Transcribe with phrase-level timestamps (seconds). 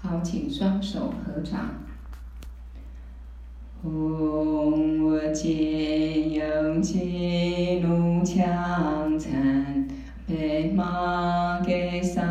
[0.00, 1.70] 好，请双手合掌。
[3.82, 9.88] 嗡，我今有吉怒强残，
[10.26, 12.22] 贝玛给萨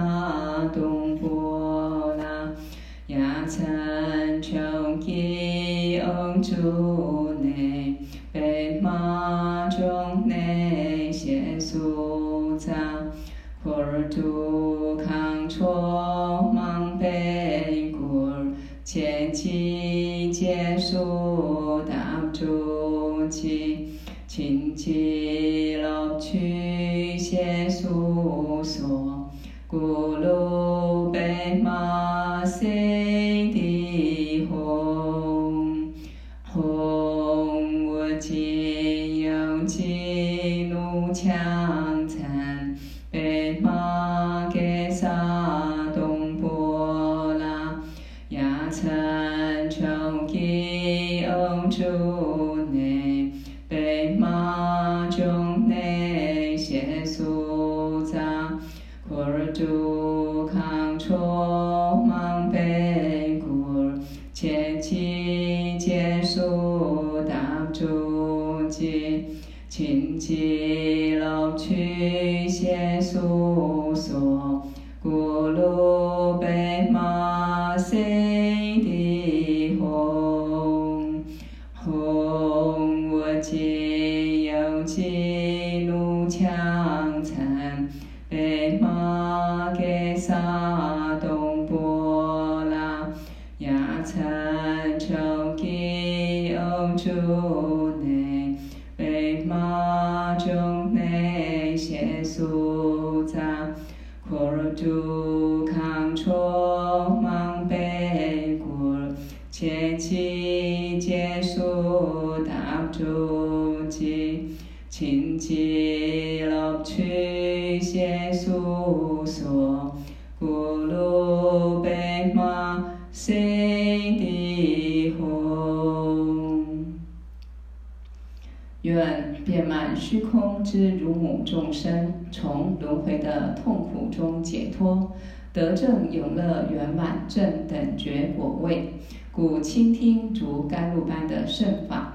[131.49, 135.13] 众生，从轮回的痛苦中解脱，
[135.53, 138.89] 得正永乐圆满正等觉果位。
[139.31, 142.13] 故倾听如甘露般的圣法。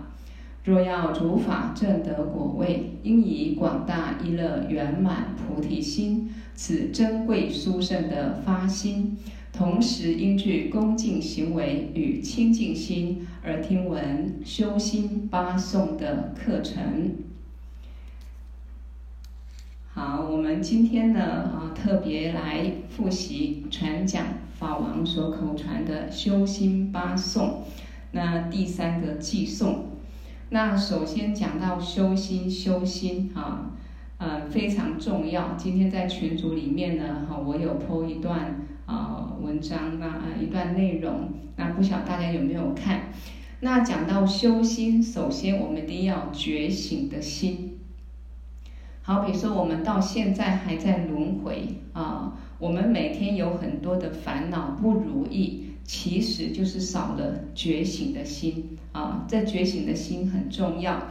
[0.65, 9.17] 若要如法证得果位，应以广大一乐圆满菩提心，此珍贵殊胜的发心。
[9.53, 16.83] 同时应具恭敬行为与清净心，而听闻修心八颂的课程。
[19.95, 24.25] 好，我们今天呢啊特别来复习传讲
[24.59, 27.63] 法王所口传的修心八颂。
[28.13, 29.89] 那第三个偈颂，
[30.49, 33.73] 那首先讲到修心，修心啊，
[34.17, 35.55] 呃非常重要。
[35.59, 38.67] 今天在群组里面呢，哈，我有 po 一段。
[38.87, 43.13] 啊，文章啊，一段内容，那不晓大家有没有看？
[43.61, 47.72] 那讲到修心，首先我们一定要觉醒的心。
[49.03, 59.27] 好，比说我们到现在还在轮回啊，我们每天有很多的烦恼不如意，其实就是少了觉醒的心啊。
[59.29, 61.09] 这觉醒的心很重要，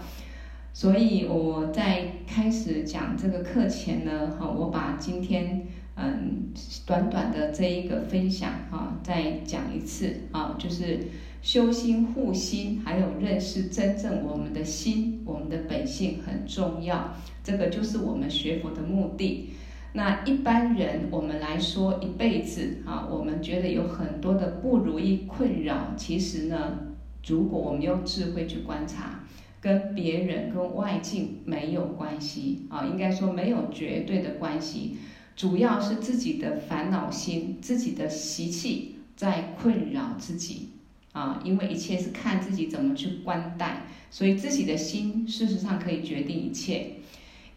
[0.74, 5.66] 所以我在开始讲这个课前呢，哈，我把今天。
[5.94, 6.52] 嗯，
[6.86, 11.00] 短短的这一个分享哈，再讲一次啊，就是
[11.42, 17.16] 修心护心，还有认识真正我们的心，我们的本性很重要。
[17.44, 19.50] 这个就是我们学佛的目的。
[19.94, 26.78] 那一般人我们来说，一辈子啊，我们觉得有很多的不如意困扰，其实呢，
[27.26, 29.24] 如果我们用智慧去观察，
[29.60, 34.98] 跟别人跟外境没有关系啊，应该说没有绝对的关系。
[35.36, 40.70] 主要是自己的烦恼心、自己的习气在困扰自己
[41.12, 46.94] 啊，因为一切是看自己怎么去观待，所以自己的心事实上可以决定一切。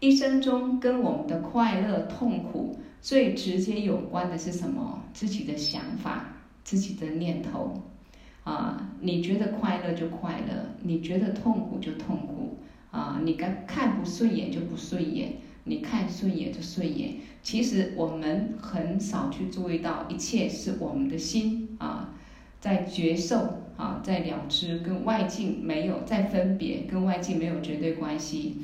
[0.01, 5.03] 一生中跟我们的快乐、痛苦最直接有关的是什么？
[5.13, 7.83] 自己的想法、自己的念头
[8.43, 8.91] 啊。
[9.01, 12.59] 你觉得快乐就快乐，你觉得痛苦就痛苦
[12.91, 13.21] 啊。
[13.25, 15.37] 你看看不顺眼就不顺眼。
[15.67, 22.15] 你看顺眼就顺眼，其实我们很少去注意到，一切是我们的心啊，
[22.65, 23.37] 在觉受
[23.77, 28.57] 啊，在了知，跟外境没有在分别，跟外境没有绝对关系。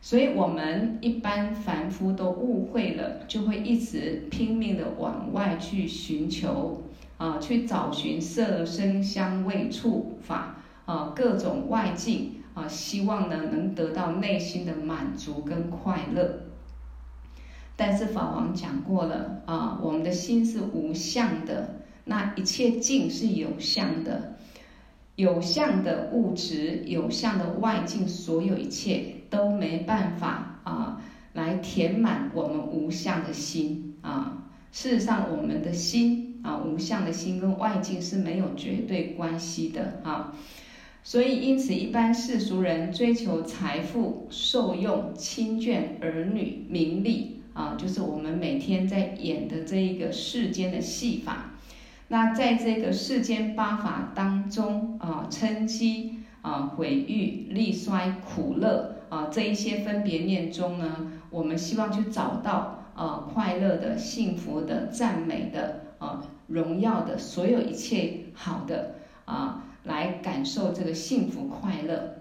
[0.00, 6.84] 所以，我们一般凡夫都误会了，就会一直拼命的往外去寻求
[7.18, 10.56] 啊，去找寻色声香味触法
[10.86, 16.40] 啊，各种外境啊，希望呢能得到内心的满足跟快乐。
[17.76, 24.36] 但是法王讲过了啊，我们的心是无相的，那一切境是有相的，
[25.16, 31.02] 有相的物质、有相的外境，所有一切都没办法啊
[31.32, 34.48] 来填满我们无相的心啊。
[34.72, 36.30] 事实上，我们的心。
[36.44, 40.36] 啊，无相的心跟外境是没有绝对关系的啊，
[41.02, 51.53] 所以因此一般世俗人追求财富、受用、亲眷、儿女、名利啊，就是我们每天在演的这一个世间的戏法。
[52.08, 56.10] 那在这个世间八法当中啊，嗔痴
[56.42, 66.22] 啊、毁誉、力衰、苦乐啊这一些分别念中呢，我们希望去找到啊快乐的、幸福的、赞美的啊。
[66.46, 72.16] 荣耀的所有一切好的啊，来感受这个幸福快乐。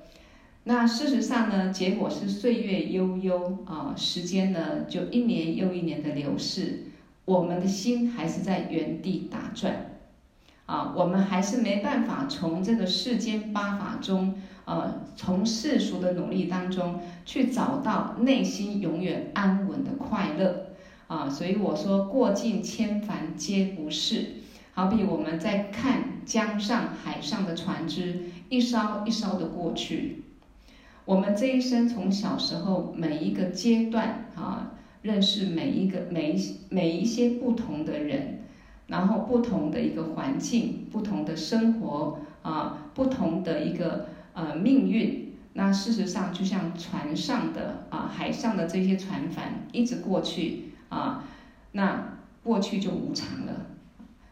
[0.63, 6.85] 那事实上呢，结果是岁月悠悠啊，时间呢就一年又一年的流逝，
[7.25, 9.89] 我们的心还是在原地打转。
[10.65, 20.67] 啊，我们还是没办法从这个世间八法中，呃，从世俗的努力当中去找到内心永远安稳的快乐。
[21.07, 24.35] 啊，所以我说过尽千帆皆不是，
[24.73, 30.23] 好比我们在看江上海上的船只一艘一艘的过去，
[31.03, 34.71] 我们这一生从小时候每一个阶段啊，
[35.03, 38.39] 认识每一个每一每一些不同的人，
[38.87, 50.73] 然后不同的一个环境，不同的生活啊，不同的一个呃命运，那事实上就像船上的啊，海上的这些船帆一直过去。
[50.89, 51.23] 啊，
[51.71, 53.65] 那过去就无常了，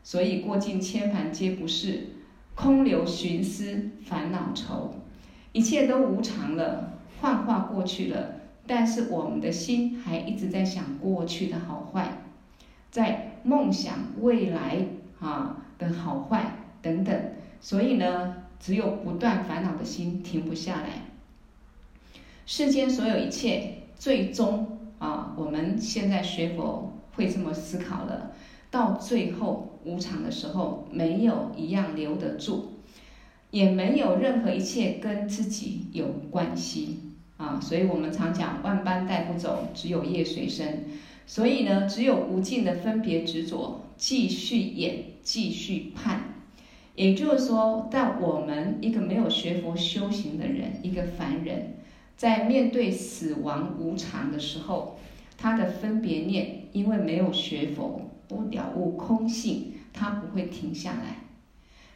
[0.03, 2.09] 所以过尽千帆皆不是，
[2.53, 4.94] 空留寻思烦恼愁，
[5.53, 12.23] 一切都无常了，幻化过去了，但是我们的心还一直在想过去的好坏，
[12.89, 14.85] 在梦想未来
[15.19, 17.19] 啊的好坏等等，
[17.59, 21.03] 所以呢，只有不断烦恼的心停不下来。
[22.45, 24.77] 世间所有一切，最终。
[25.01, 28.33] 啊，我们现在学佛会这么思考了，
[28.69, 32.73] 到最后无常的时候，没有一样留得住，
[33.49, 36.99] 也没有任何一切跟自己有关系
[37.41, 37.59] 啊。
[37.59, 40.85] 所以我们常讲万般带不走，只有业随身。
[41.25, 46.21] 所以呢，只有无尽的分别执着，继续演，继续判。
[46.95, 51.77] 也就是说，在我们一个没有学佛修行的人，一个凡人。
[52.17, 54.99] 在面对死亡无常的时候，
[55.38, 61.15] 他的分别念，因为没有学佛，不了悟空性，他不会停下来。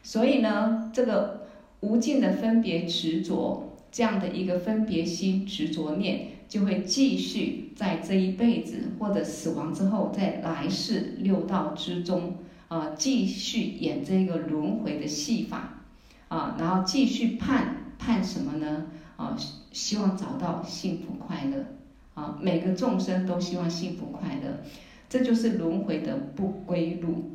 [0.02, 1.46] 所以呢，这个
[1.80, 3.65] 无尽的分别执着，
[3.96, 12.34] 这样的一个分别心执着念，就会继续在这一辈子或者死亡之后，在来世六道之中
[12.68, 15.80] 啊，继续演这个轮回的戏法
[16.28, 18.88] 啊，然后继续判判什么呢？
[19.16, 19.34] 啊。
[19.72, 21.64] 希望找到幸福快乐，
[22.12, 24.60] 啊，每个众生都希望幸福快乐，
[25.08, 27.30] 这就是轮回的不归路。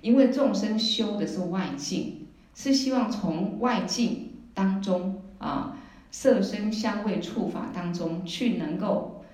[0.00, 5.76] 因为众生修的是外境，是希望从外境当中啊，
[6.10, 9.24] 色声香味触法当中去能够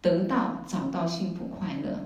[0.00, 1.98] 得到找到幸福快乐。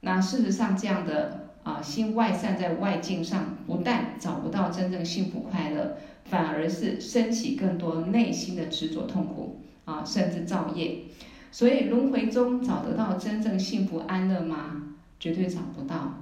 [0.00, 5.96] 那事实上这样的啊，心外散在外境上，不但找不到真正幸福快乐。
[6.24, 11.04] 反而是升起更多内心的执着痛苦啊，甚至造业。
[11.50, 14.82] 所以轮回中找得到真正幸福安乐吗？
[15.18, 16.18] 绝对找不到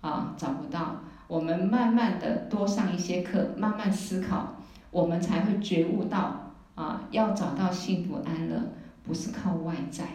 [0.00, 1.00] 啊，找不到。
[1.26, 4.57] 我们慢慢的多上一些课，慢慢思考，
[4.90, 10.06] 我们才会觉悟到啊，要找到幸福安乐，不是靠外在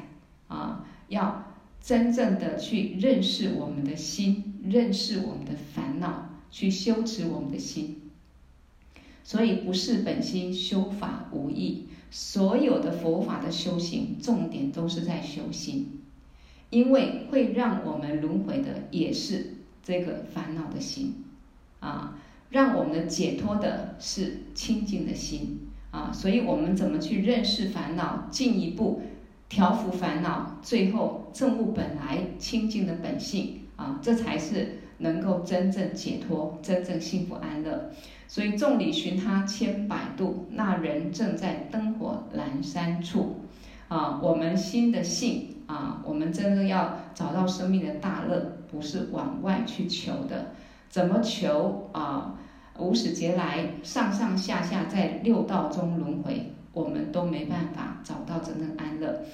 [0.47, 7.99] 啊，要真正的去认识我们的心，认识我们的烦恼，去修持我们的心。
[9.25, 16.01] 所以不是本心修法无益，所有的佛法的修行重点都是在修心，
[16.69, 21.23] 因为会让我们轮回的也是这个烦恼的心，
[21.79, 22.19] 啊，
[22.53, 29.01] 让我们的解脱的是清净的心，啊，所以我们怎么去认识烦恼，进一步
[29.49, 37.89] 调伏烦恼，最后证悟本来清净的本性，啊，这才是能够真正解脱、真正幸福安乐。
[38.27, 43.37] 所以众里寻他千百度，那人正在灯火阑珊处。
[43.87, 50.51] 啊，我们心的性啊，我们真正要找到生命的大乐，不是往外去求的。
[50.93, 52.35] 怎么求啊？
[52.77, 59.25] 无始劫来上上下下在六道中轮回，我们都没办法找到真正安乐。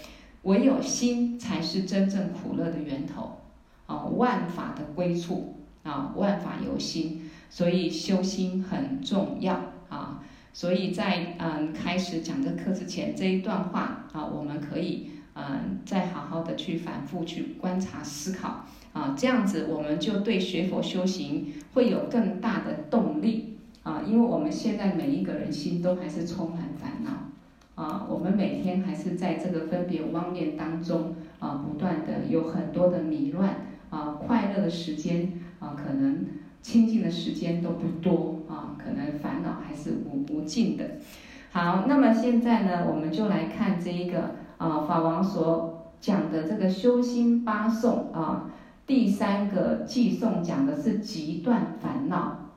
[0.44, 3.40] 唯有心才是真正苦乐的源头
[3.88, 4.06] 啊！
[4.06, 10.24] 万法的归处啊，万法由心，所以修心很重要啊！
[10.54, 18.64] 所以在嗯开始讲这课之前，这一段话啊，我们可以嗯再好好的去反复去观察思考
[19.00, 24.04] 啊，这样子我们就对学佛修行会有更大的动力啊！
[24.06, 27.12] 因为我们现在每一个人心都还是充满烦恼。
[27.82, 36.26] 啊，我们每天还是在这个分别妄念当中啊，不断的有很多的迷乱啊，快乐的时间啊，可能
[36.62, 40.84] 清净的时间都不多啊，可能烦恼还是无无尽的。
[41.54, 48.52] 好，那么现在呢，我们就来看这一个啊，法王所讲的这个修心八颂啊，
[48.90, 52.56] 第三个偈颂讲的是急断烦恼，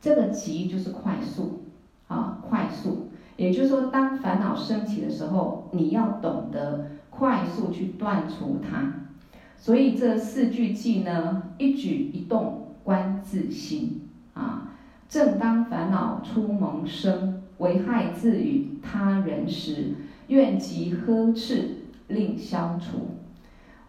[0.00, 1.62] 这个急就是快速
[2.08, 3.10] 啊，快速。
[3.36, 9.06] 也就是说，当烦恼升起的时候，你要懂得快速去断除它。
[9.56, 14.72] 所以这四句偈呢，一举一动观自心啊。
[15.08, 19.94] 正当烦恼初萌生，危害自与他人时，
[20.26, 21.76] 愿即呵斥
[22.08, 23.19] 令消除。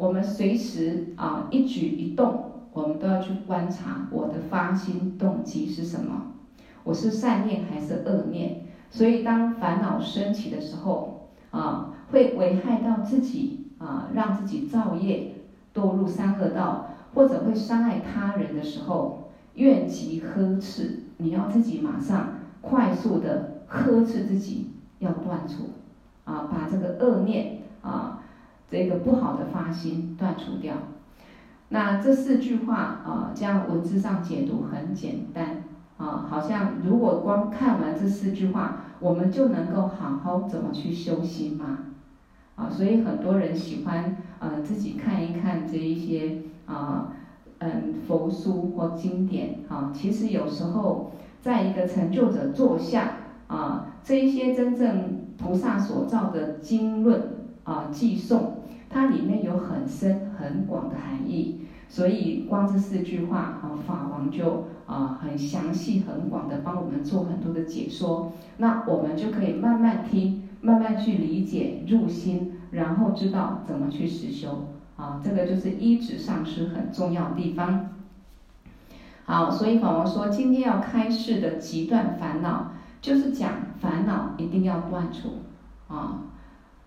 [0.02, 6.32] 我们随时啊，一举一动，我们都要去观察我的发心动机是什么，
[6.84, 8.64] 我是善念还是恶念。
[8.90, 15.36] 所以，当烦恼升起的时候，啊，会危害到自己，啊，让自己造业，
[15.72, 25.70] 堕入三恶道，或者会伤害他人的时候，怨极呵斥，你要自己马上快速的呵斥自己，要断除，
[26.26, 28.21] 啊，把这个恶念，啊，
[28.72, 30.74] 这个不好的发心断除掉。
[31.70, 35.64] 那这四句话，啊，这样文字上解读很简单。
[35.98, 41.78] 啊，好像如果光看完这四句话，我们就能够好好怎么去修心吗？
[42.56, 47.14] 啊，所以很多人喜欢呃自己看一看这一些啊
[47.60, 57.22] 嗯佛书或经典啊，其实有时候在一个成就者座下啊，这一些真正菩萨所造的经论
[57.64, 58.61] 啊偈颂，
[58.92, 61.62] 它里面有很深很广的含义。
[61.88, 68.32] 所以光这四句话啊，法王就啊很详细、很广的帮我们做很多的解说。
[68.58, 75.20] 那我们就可以慢慢听，慢慢去理解、入心，然后知道怎么去实修啊。
[75.22, 77.90] 这个就是依止上师很重要的地方。
[79.26, 82.72] 好，所以法王说，今天要开示的急断烦恼，
[83.02, 85.40] 就是讲烦恼一定要断除
[85.94, 86.24] 啊，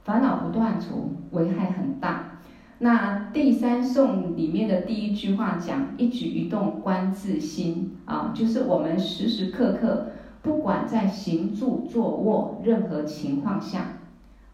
[0.05, 2.39] 烦恼不断除，危害很大。
[2.79, 10.09] 那第三颂里面的第一句话讲一举一动观自心啊，就是我们时时刻刻，
[10.43, 14.01] 不管在行住坐卧任何情况下，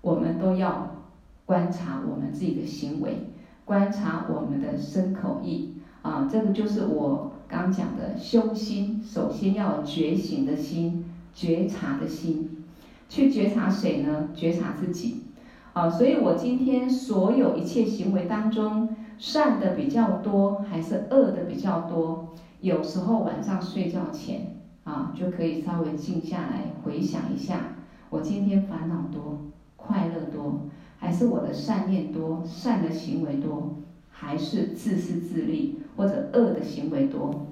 [0.01, 1.05] 我们都要
[1.45, 3.31] 观察我们自己的行为，
[3.65, 12.65] 观察我们的身口意啊，这个就是我刚讲的修心，首先要觉醒的心，觉察的心，
[13.09, 14.29] 去觉察谁呢？
[14.33, 15.25] 觉察自己。
[15.73, 22.35] 啊，所以我今天所有一切行为当中，善的比较多还是恶的比较多？
[22.61, 27.77] 有时候晚上睡觉前啊，就可以稍微静下来回想一下，
[28.11, 29.39] 我今天烦恼多，
[29.77, 30.63] 快乐多，
[30.99, 33.77] 还是我的善念多，善的行为多，
[34.11, 37.47] 还是自私自利或者恶的行为多？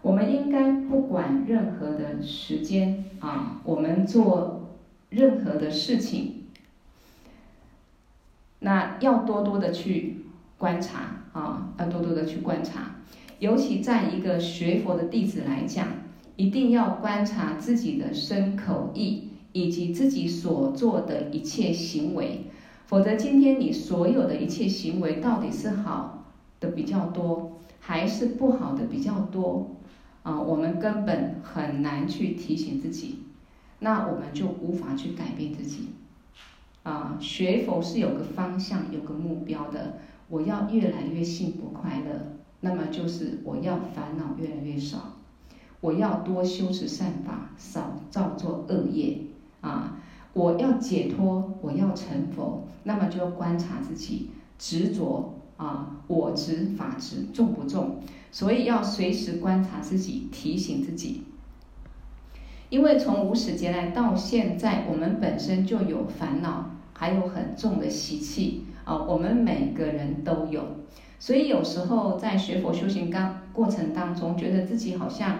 [0.00, 4.68] 我们应该不管任何的时间啊，我们做
[5.10, 6.37] 任何的事情。
[8.60, 10.24] 那要多多的去
[10.56, 12.96] 观察啊，要多多的去观察，
[13.38, 15.86] 尤其在一个学佛的弟子来讲，
[16.36, 22.46] 一定要观察自己的身口意，以及自己所做的一切行为，
[22.86, 26.24] 否则今天你所有的一切行为到底是好
[26.58, 29.76] 的比较多，还是不好的比较多
[30.24, 30.40] 啊？
[30.40, 33.20] 我们根本很难去提醒自己，
[33.78, 35.90] 那我们就无法去改变自己。
[36.88, 39.98] 啊，学佛是有个方向、有个目标的。
[40.30, 45.16] 我要越来越幸福快乐，那么就是我要烦恼越来越少，
[45.82, 49.18] 我要多修持善法，少造作恶业。
[49.60, 49.98] 啊，
[50.32, 58.00] 我要解脱，我要成佛，那么就要观察自己执着啊，我执、法执重不重？
[58.32, 61.24] 所以要随时观察自己，提醒自己。
[62.70, 66.70] 因为从无始劫来到现在，我们本身就有烦恼。
[66.98, 70.64] 还有很重的习气啊，我们每个人都有。
[71.20, 75.38] 所以有时候在学佛修行刚过程当中，觉得自己好像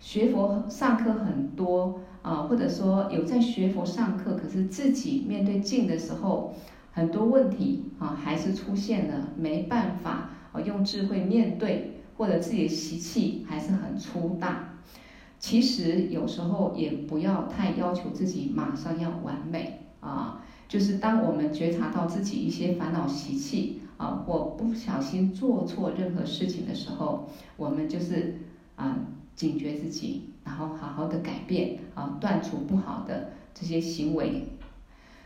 [0.00, 6.54] 学佛上课很多啊，或者说有在学佛上课，可是自己面对境的时候，
[6.92, 14.72] 很多问题啊还是出现了，没办法啊用智慧面对，或者自己的习气还是很粗大。
[15.38, 23.80] 其实有时候也不要太要求自己马上要完美啊，就是当我们觉察到自己一些烦恼习气。
[23.98, 28.34] 啊，或不小心做错任何事情的时候，我们就是
[28.74, 28.94] 啊
[29.34, 34.48] 警觉自己，然后好好的改变啊，断除不好的这些行为。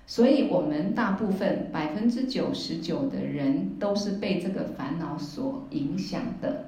[0.07, 6.67] 所以，我们大部分百分之九十九的人都是被这个烦恼所影响的。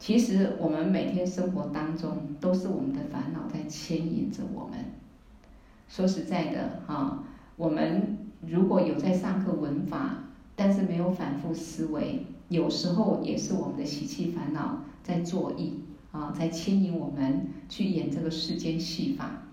[0.00, 4.86] 其实，我们每天生活当中都是我们的烦恼在牵引着我们。
[5.88, 7.22] 说实在的啊，
[7.56, 10.18] 我们如果有在上课文法。
[10.54, 15.80] 但是没有反复思维，有时候也是我们的习气烦恼在作意
[16.12, 19.44] 啊，在牵引我们去演这个世间戏法。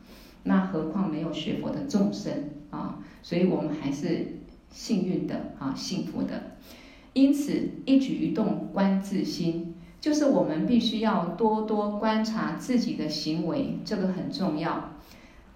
[0.44, 4.40] 那何况没有学佛的众生啊，所以我们还是
[4.70, 6.58] 幸运的啊，幸福的。
[7.14, 14.92] 因此，一举一动观自心，就是我们必须要多多观察自己的行为，这个很重要。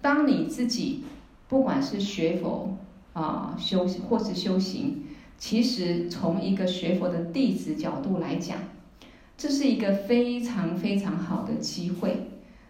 [0.00, 1.04] 当你自己
[1.54, 2.76] 不管是学佛
[3.12, 5.04] 啊，修或是修行。
[5.38, 8.58] 其实，从一个学佛的弟子角度来讲，
[9.36, 12.28] 这是一个非常非常好的机会。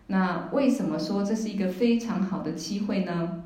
[0.08, 3.44] 那为什么说这是一个非常好的机会呢？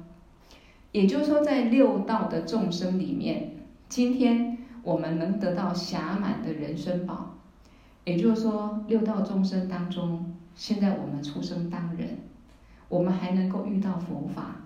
[0.91, 3.53] 也就是说，在六道的众生里面，
[3.89, 7.37] 今天我们能得到暇满的人生宝。
[8.05, 12.19] 也就是说，六道众生当中，现在我们出生当人，
[12.89, 14.57] 我们还能够遇到佛法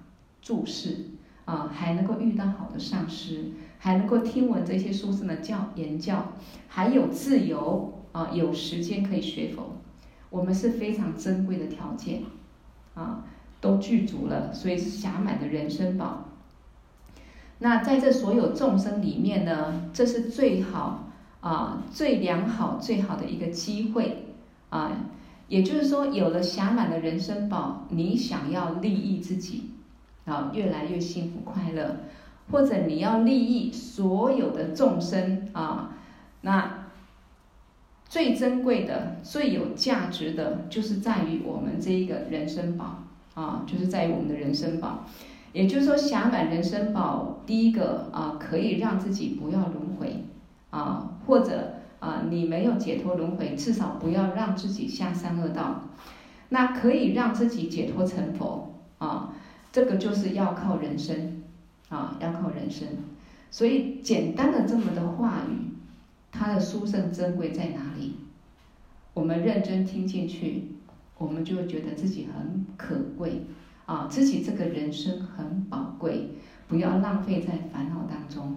[0.43, 1.07] 注释
[1.47, 3.53] 啊，还能够遇到好的上师。
[3.85, 6.35] 还能够听闻这些书生的教言教，
[6.69, 9.73] 还有自由啊，有时间可以学佛，
[10.31, 12.23] 我们是非常珍贵的条件，
[12.95, 13.25] 啊，
[13.61, 16.29] 都具足了，所以是暇满的人生宝。
[17.59, 21.09] 那在这所有众生里面呢，这是最好
[21.41, 24.27] 啊、最良好、最好的一个机会
[24.71, 24.93] 啊，
[25.49, 29.72] 也就是说，有了暇满的人生宝，你想要利益自己
[30.25, 31.97] 啊，越来越幸福快乐。
[32.51, 35.95] 或者你要利益所有的众生啊，
[36.43, 36.87] 那
[38.05, 43.05] 最珍贵的、最有价值的，就是在于我们这一个人生宝
[43.35, 45.05] 啊，就是在于我们的人生宝。
[45.53, 50.25] 也就是说，暇满人生宝，第一个啊，可以让自己不要轮回
[50.71, 55.83] 啊，或者啊，你没有解脱轮回，至少不要让自己下三恶道。
[56.49, 59.35] 那可以让自己解脱成佛啊，
[59.73, 61.39] 这个就是要靠人生。
[61.89, 62.89] 啊，要靠人生，
[63.51, 65.77] 所以简单的这么的话语，
[66.31, 68.15] 它的殊胜珍贵在哪里？
[69.13, 70.69] 我们认真听进去，
[71.19, 73.43] 我们就会觉得自己很可贵
[73.85, 76.31] 啊，自己这个人生很宝贵，
[76.67, 78.57] 不要浪费在烦恼当中，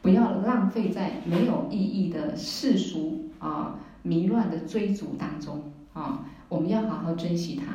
[0.00, 7.74] 不要浪费在没有意义的世俗啊迷乱的追逐当中啊，我们要好好珍惜它。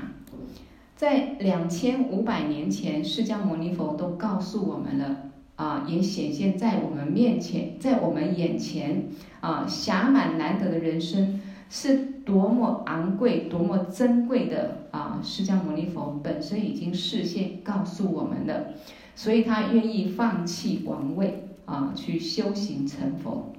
[0.96, 5.18] 在两千五百年前，释迦牟尼佛都告诉我们了
[5.58, 9.10] 啊，也显现在我们面前，在我们眼前
[9.42, 15.20] 啊，暇满难得的人生是多么昂贵、多么珍贵的啊！
[15.22, 18.68] 释迦牟尼佛本身已经示现告诉我们了，
[19.16, 23.52] 所以他愿意放弃王位啊，去修行成佛。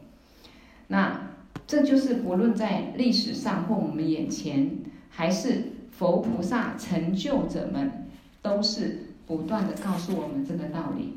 [0.87, 1.33] 那
[1.67, 4.71] 这就是不论在历史上或我们眼前，
[5.11, 5.76] 还是。
[5.99, 8.07] 佛菩萨成就者们
[8.43, 11.15] 都是不断的告诉我们这个道理，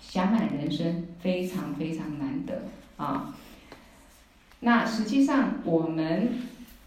[0.00, 2.62] 想满人生非常非常难得
[2.96, 3.34] 啊。
[4.60, 6.30] 那实际上我们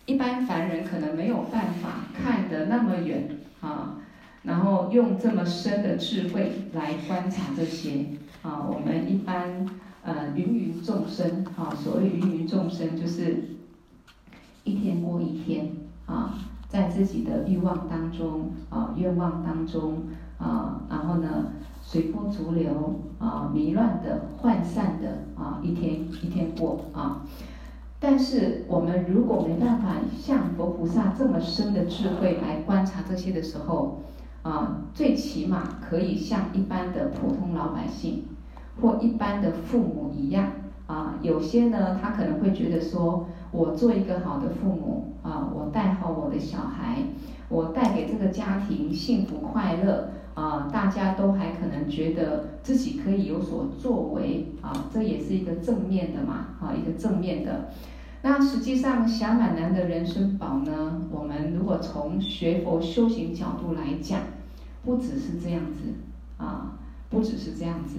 [0.08, 4.02] 一般凡人可能没有办法看得那么远啊，
[4.42, 8.06] 然后用这么深的智慧来观察这些
[8.42, 8.66] 啊。
[8.68, 9.68] 我们一般
[10.02, 13.50] 呃芸芸众生啊，所谓芸芸众生就是
[14.64, 15.72] 一天过一天
[16.08, 16.40] 啊。
[16.70, 20.04] 在自己的欲望当中啊，愿望当中
[20.38, 21.48] 啊，然后呢，
[21.82, 27.26] 随波逐流啊，迷乱的、涣散的啊，一天一天过啊。
[28.00, 34.04] 但是我们如果没办法像佛菩萨这么深的智慧来观察这些的时候
[34.44, 38.26] 啊，最起码可以像一般的普通老百姓
[38.80, 40.52] 或一般的父母一样
[40.86, 41.16] 啊。
[41.24, 45.50] 有些呢，他可能会觉得说，我做一个好的父母啊。
[45.54, 46.98] 我带好我的小孩，
[47.48, 57.70] 我带给这个家庭幸福快乐啊，大家都还可能觉得自己可以有所作为啊，这也是一个正面的嘛，啊，一个正面的。
[58.22, 64.20] 那实际上，小满男的人生宝呢，我们如果从学佛修行角度来讲，
[64.84, 65.94] 不只是这样子
[66.38, 66.74] 啊，
[67.10, 67.96] 不只是这样子。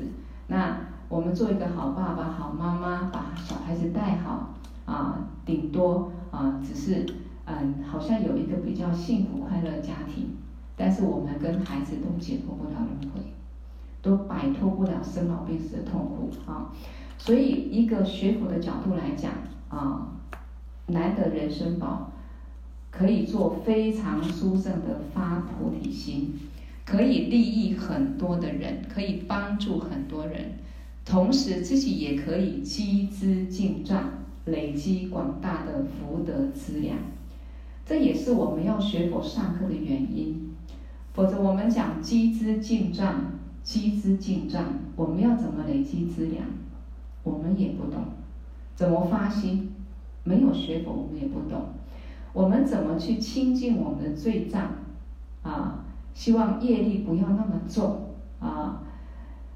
[0.48, 0.76] 那
[1.08, 7.06] 我们做一个好爸爸、好妈妈，把小孩子带好啊，顶多啊，只是
[7.44, 10.36] 嗯，好像有一个比较幸福快乐的家庭，
[10.76, 13.20] 但是我们跟孩子都解脱不了轮回，
[14.00, 16.72] 都摆脱不了生老病死的痛苦啊。
[17.18, 19.32] 所以，一个学佛的角度来讲
[19.68, 20.16] 啊，
[20.86, 22.12] 难得人生宝
[22.90, 26.34] 可以做非常殊胜的发菩提心，
[26.86, 30.54] 可以利益很多的人，可以帮助很多人，
[31.04, 34.04] 同时自己也可以积资净障，
[34.44, 36.96] 累积广大的福德资粮。
[37.84, 40.54] 这也是我们要学佛上课的原因。
[41.12, 46.44] 否则，我们讲积资净障，积资净障，我们要怎么累积资粮？
[47.24, 48.04] 我们也不懂。
[48.76, 49.72] 怎么发心？
[50.22, 51.62] 没有学佛，我们也不懂。
[52.32, 54.70] 我们怎么去清净我们的罪障？
[55.42, 58.82] 啊，希望业力不要那么重啊。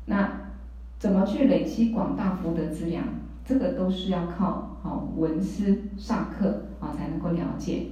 [0.07, 0.51] 那
[0.99, 3.05] 怎么去累积广大福德资粮？
[3.45, 7.89] 这个都是要靠好闻思上课啊才能够了解。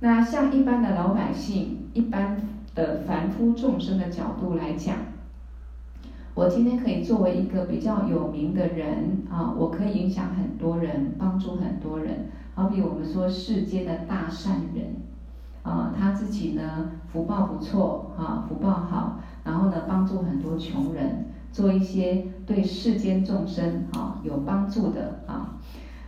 [0.00, 2.36] 那像一般的老百姓、一般
[2.74, 4.96] 的凡夫众生的角度来讲，
[6.34, 12.26] 我今天可以作为一个比较有名的人啊，我可以影响很多人，帮助很多人。
[12.54, 14.96] 好比我们说世间的大善人，
[15.62, 25.58] 啊，他自己呢福报不错啊，福报好，然后呢帮助很多穷人，做一些对世间众生啊有帮助的啊。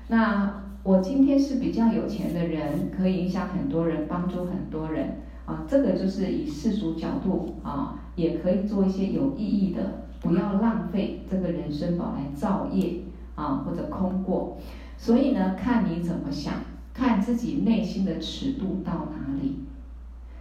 [0.09, 5.65] 那我今天是比较有钱的人，可以影响很多人，帮助很多人啊。
[5.69, 10.05] 这个就是以世俗角度啊，也可以做一些有意义的。
[10.21, 13.03] 不要浪费这个人生宝来造业
[13.37, 14.59] 啊，或者空过。
[14.97, 16.55] 所以呢，看你怎么想，
[16.93, 19.61] 看自己内心的尺度到哪里。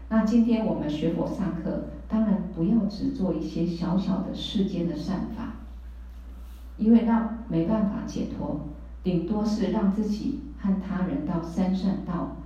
[0.10, 5.54] 那今天我们学佛上课，当然不要只做一些小小的世间的善法，
[6.78, 8.62] 因为那没办法解脱，
[9.04, 12.38] 顶多是让自己和他人到三善道，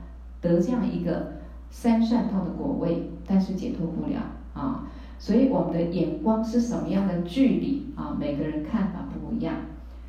[0.41, 1.33] 得这样一个
[1.69, 4.21] 三善道的果位，但是解脱不了
[4.53, 4.87] 啊。
[5.19, 8.17] 所以我们的眼光是什么样的距离啊？
[8.19, 9.53] 每个人看法不一样。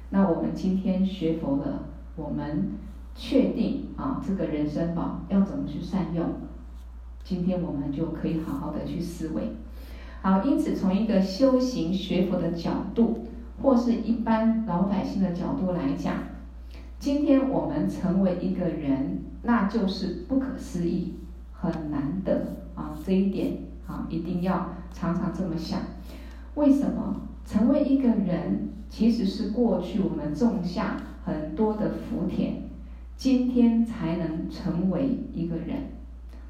[0.09, 1.85] 那我们今天学佛了，
[2.17, 2.73] 我们
[3.15, 6.25] 确定啊，这个人参宝要怎么去善用？
[7.25, 9.53] 今天我们就可以好好的去思维。
[10.21, 13.27] 好，因此从一个修行学佛的角度，
[13.61, 16.15] 或是一般老百姓的角度来讲，
[16.99, 21.15] 今天我们成为一个人，那就是不可思议，
[21.53, 22.97] 很难得啊！
[23.05, 24.69] 这一点啊，一定要。
[24.95, 25.81] 常常这么想，
[26.55, 32.65] 为什么成为一个人，其实是过去我们种下很多的福田，
[33.17, 35.85] 今天才能成为一个人。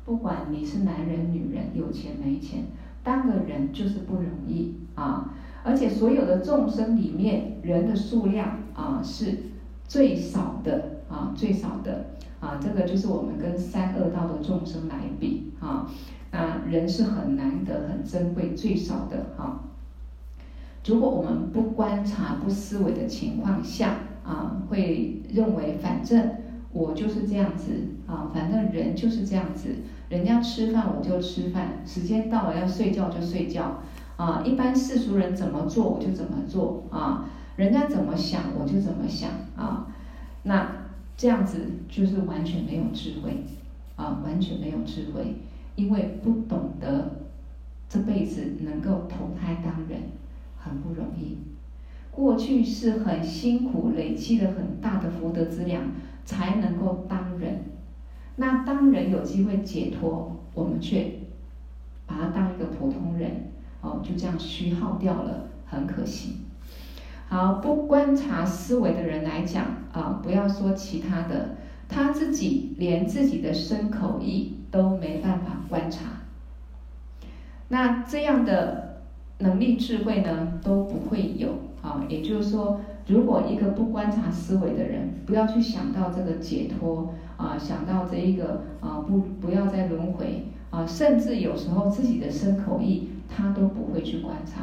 [0.05, 2.65] 不管你是男人、女人，有钱没钱，
[3.03, 5.35] 当个人就是不容易啊！
[5.65, 9.39] 而且所有的众生里面，人的数量啊是
[9.87, 12.07] 最少的啊，最少的
[12.41, 15.89] 啊，这个就是我们跟三恶道的众生来比啊。
[16.33, 19.65] 啊，人是很难得、很珍贵、最少的哈。
[20.87, 26.31] 如果我们不观察、不思维的情况下，啊，会认为反正
[26.73, 27.73] 我就是这样子
[28.07, 29.69] 啊，反正人就是这样子，
[30.09, 33.81] 人家吃饭我就吃饭，时间到了要睡觉就睡觉，
[34.17, 39.87] 啊，一般世俗人怎么做我就怎么做啊，人家怎么想我就怎么想啊，
[40.45, 41.59] 那这样子
[41.89, 43.45] 就是完全没有智慧，
[43.97, 45.37] 啊，完全没有智慧。
[45.75, 47.13] 因为不懂得
[47.89, 50.03] 这辈子能够投胎当人
[50.59, 51.39] 很不容易，
[52.11, 55.85] 过去是很辛苦累积了很大的福德资粮
[56.25, 57.65] 才能够当人，
[58.37, 61.13] 那当人有机会解脱，我们却
[62.07, 66.39] 把他当一个普通人，哦，就这样虚耗掉了，很可惜。
[67.29, 71.57] 好，不观察思维的人来讲啊，不要说其他的，
[71.89, 74.59] 他自己连自己的身口意。
[74.73, 76.23] 都没办法观察，
[77.69, 79.03] 那这样的
[79.41, 81.51] 能力智慧呢都不会有
[81.83, 82.07] 啊。
[82.09, 94.63] 也就是说，如果一个不观察思维的人，不要去想到这个解脱啊，想到这一个啊不不要再轮回啊，甚至有时候自己的身口意他都不会去观察，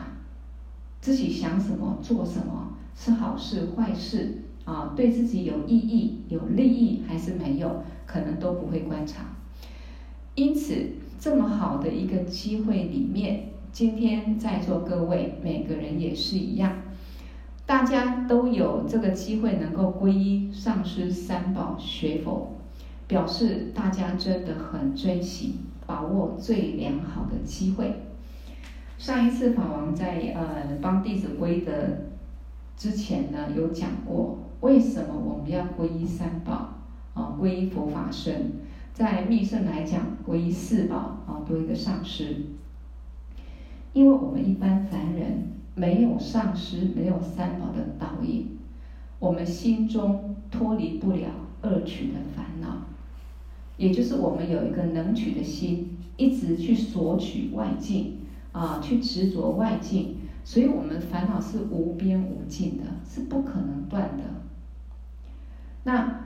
[1.02, 7.84] 自己想什么做什么是好事坏事啊，对自己有意义有利益还是没有？
[8.06, 9.26] 可能都不会观察。
[10.34, 10.74] 因此，
[11.20, 16.72] 这么好的一个机会里面，今天在座各位每个人也是一样，
[17.70, 22.56] 大家都有这个机会能够皈依上师三宝学佛，
[23.06, 27.94] 表示大家真的很珍惜，把握最良好的机会。
[28.98, 32.08] 上一次法王在呃帮弟子皈的
[32.76, 36.74] 之前呢，有讲过为什么我们要皈依三宝
[37.14, 38.34] 啊，皈依佛法僧，
[38.96, 40.96] 在密乘来讲皈依四宝
[41.28, 42.36] 啊，多一个上师。
[43.94, 48.58] 因为我们一般凡人没有上师，没有三宝的导引，
[49.20, 51.30] 我们心中脱离不了
[51.62, 52.86] 二取的烦恼，
[53.78, 58.18] 也就是我们有一个能取的心，一直去索取外境。
[58.52, 64.24] 啊，去执着外境，所以我们烦恼是无边无尽的，是不可能断的。
[65.84, 66.26] 那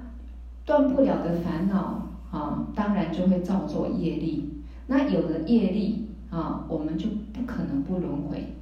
[0.63, 4.63] 断不了的烦恼啊，当然就会造作业力。
[4.88, 8.53] 那有了业力啊，我们就不可能不轮回。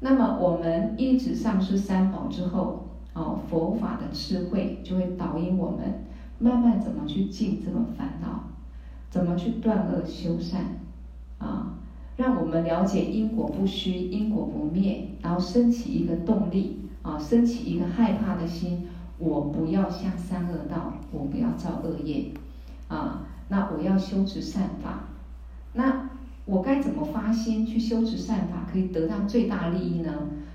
[0.00, 6.04] 那么我们一直上师三宝之后，哦，佛法的智慧就会导引我们，
[6.38, 8.44] 慢慢怎么去净这个烦恼，
[9.08, 10.80] 怎么去断恶修善，
[11.38, 11.72] 啊。
[12.16, 18.88] 让我们了解因果不虚，因果不灭，然后升起一个动力啊，升起一个害怕的心。
[19.18, 22.32] 我不要下三恶道，我不要造恶业
[22.88, 23.26] 啊。
[23.48, 25.04] 那我要修持善法。
[25.74, 26.08] 那
[26.46, 30.10] 我该怎么发心去修持善法，可以得到最大利益呢？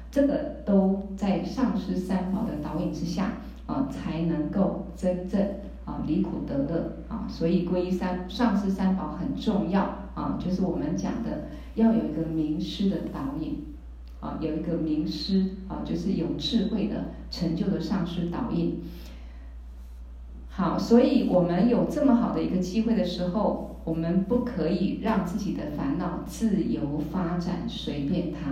[0.10, 3.34] 这个都在上师三宝的导引之下
[3.68, 5.40] 啊，才能够真正
[5.86, 7.28] 啊离苦得乐啊。
[7.30, 9.98] 所以皈依三上师三宝很重要。
[10.14, 13.64] 啊，就是我们讲的，要有一个名师的导引，
[14.20, 18.82] 啊，有一个名师啊，就是有智慧的成就的上师导引。
[20.50, 28.52] 好，所以我们有这么好的一个机会的时候，我们不可以让自己的烦恼自由发展，随便它。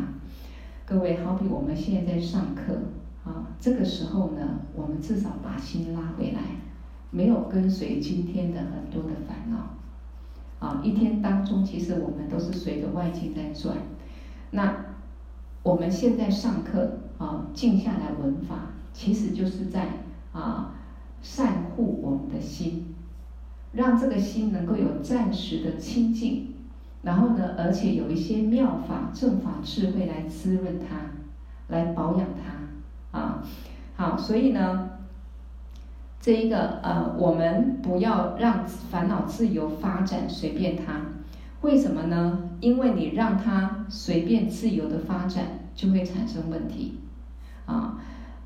[0.85, 2.73] 各位，好比我们现在在上课
[3.23, 6.39] 啊，这个时候呢，我们至少把心拉回来，
[7.11, 9.75] 没有跟随今天的很多的烦恼。
[10.59, 13.77] 啊，一天当中，其实我们都是随着外境在转。
[14.51, 14.85] 那
[15.61, 19.87] 我们现在上课啊，静下来闻法，其实就是在
[20.33, 20.73] 啊
[21.21, 22.95] 善护我们的心，
[23.73, 26.53] 让这个心能够有暂时的清净，
[27.03, 30.95] 然后呢，而且有一些妙法、正法、智慧来滋润它，
[31.67, 33.17] 来保养它。
[33.17, 33.43] 啊，
[33.95, 34.89] 好，所以呢。
[36.21, 40.99] 这一个呃，我们不要让烦恼自由发展，随便它。
[41.61, 42.49] 为什么呢？
[42.59, 46.99] 因为你让它随便自由的发展，就会产生问题
[47.65, 47.97] 啊。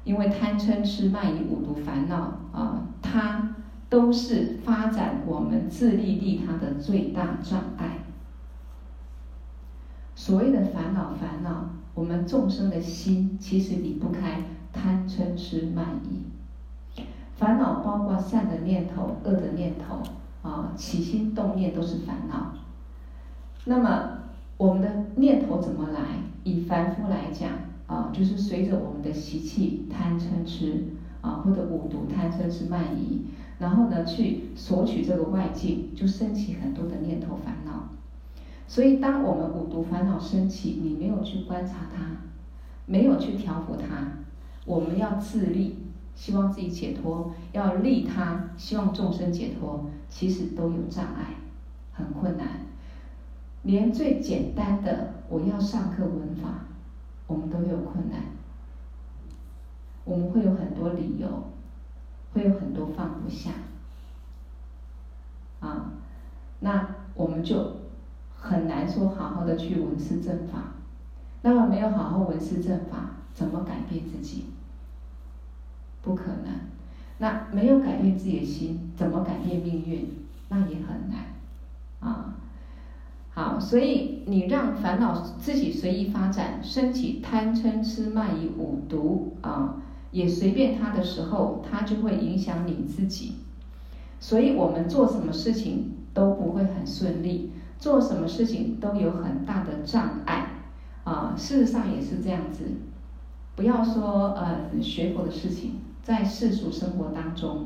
[0.03, 3.55] 因为贪嗔痴慢疑五毒烦恼啊，它
[3.93, 7.99] 都是发展我们自利利他的最大障碍。
[10.15, 14.41] 所谓的烦恼，烦恼，我们众生的心其实离不开
[14.73, 17.03] 贪嗔痴慢疑。
[17.38, 20.01] 烦恼包括善的念头、恶的念头，
[20.41, 22.51] 啊，起心动念都是烦恼。
[23.65, 24.21] 那么
[24.58, 26.01] 我们的念头怎么来？
[26.43, 27.51] 以凡夫来讲，
[27.86, 30.84] 啊，就是随着我们的习气贪嗔痴，
[31.21, 33.21] 啊，或者五毒贪嗔痴慢疑，
[33.59, 37.89] 然后呢去索取这个外境，就升起很多的念头烦恼。
[38.67, 42.17] 所以当我们五毒烦恼升起，你没有去观察它，
[42.85, 44.07] 没有去调伏它，
[44.65, 45.79] 我们要自利。
[46.15, 51.33] 希望自己解脱，要利他，希望众生解脱，其实都有障碍，
[51.91, 52.47] 很困难。
[53.63, 56.65] 连最简单的我要上课闻法，
[57.25, 58.21] 我们都有困难。
[60.05, 61.27] 我们会有很多理由，
[62.33, 63.51] 会有很多放不下。
[65.59, 65.91] 啊，
[66.59, 67.77] 那我们就
[68.37, 70.73] 很难说好好的去闻思正法。
[71.41, 74.45] 那么没有好好闻思正法，怎么改变自己？
[76.01, 76.53] 不可能，
[77.17, 80.09] 那没有改变自己的心，怎么改变命运？
[80.49, 81.25] 那也很难，
[82.01, 82.35] 啊，
[83.33, 89.77] 好，所以你让烦恼自己随意发展，升起贪嗔痴慢疑五毒啊，
[90.13, 93.34] 也随便他的时候，他就会影响你自己。
[94.21, 100.47] 所以我们做什么事情都不会很顺利，做什么事情都有很大的障碍，
[101.04, 102.63] 啊，事实上也是这样子。
[103.58, 105.82] 不要说呃学佛的事情。
[106.04, 107.65] 在世俗生活当中，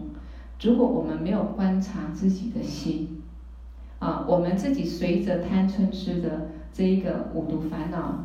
[0.61, 3.23] 如果我们没有观察自己的心，
[3.97, 8.23] 啊，我们自己随着贪嗔痴的这一个五毒烦恼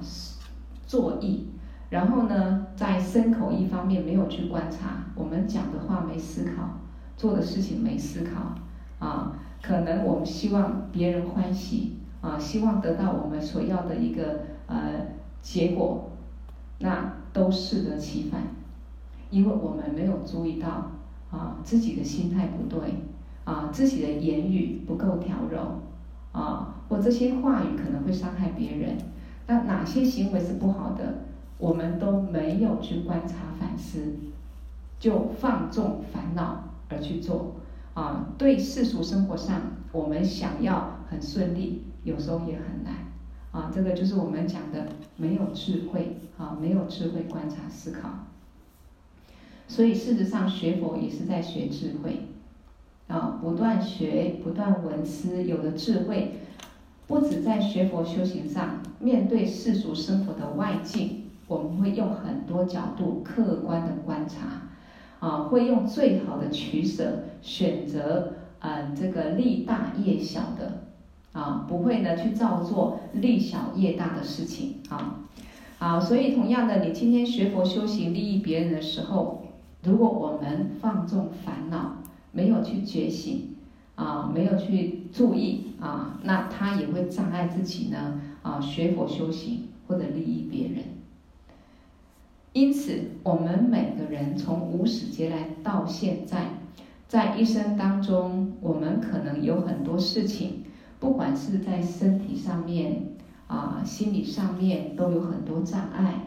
[0.86, 1.46] 作意，
[1.92, 6.62] 然后呢，在身口意方面没有去观察，我们讲的话没思考，
[7.18, 8.54] 做的事情没思考，
[8.98, 15.06] 啊，可能我们希望别人欢喜啊，希望得到我们所要的一个呃
[15.42, 16.12] 结果，
[16.78, 18.40] 那都适得其反，
[19.28, 20.92] 因为我们没有注意到
[21.30, 23.02] 啊自己的心态不对
[23.44, 25.82] 啊，自己的言语不够调柔
[26.32, 28.96] 啊，或这些话语可能会伤害别人，
[29.46, 31.24] 那哪些行为是不好的，
[31.62, 34.16] 我们都没有去观察反思，
[34.98, 37.54] 就放纵烦恼而去做。
[37.94, 39.60] 啊，对世俗生活上，
[39.92, 42.94] 我们想要很顺利，有时候也很难。
[43.52, 48.08] 啊，这个就是我们讲的没有智慧，啊，没有智慧观察思考。
[49.68, 52.22] 所以事实上学佛也是在学智慧，
[53.06, 56.38] 啊，不断学，不断闻思，有了智慧，
[57.06, 64.36] 不止在学佛修行上，面对世俗生活的外境，我们会用很多角度客观的观察。
[65.20, 70.82] 啊，会用最好的取舍，选择嗯、这个利大业小的，
[71.32, 75.20] 啊，不会呢去照做利小业大的事情啊。
[75.78, 79.42] 啊，所以同样的，你今天学佛修行利益别人的时候，
[79.84, 81.98] 如果我们放纵烦恼，
[82.32, 83.54] 没有去觉醒，
[83.94, 90.84] 啊，没有去注意啊，那他也会障碍自己呢啊学佛修行或者利益别人。
[92.52, 96.50] 因此，我们每个人从无始劫来到现在，
[97.08, 100.64] 在一生当中，我们可能有很多事情，
[101.00, 103.04] 不管是在身体上面
[103.46, 106.26] 啊、心理上面，都有很多障碍，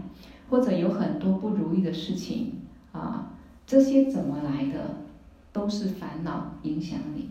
[0.50, 2.54] 或者有很多不如意的事情
[2.92, 3.34] 啊。
[3.68, 4.96] 这些怎么来的？
[5.54, 7.30] 都是烦恼影响你。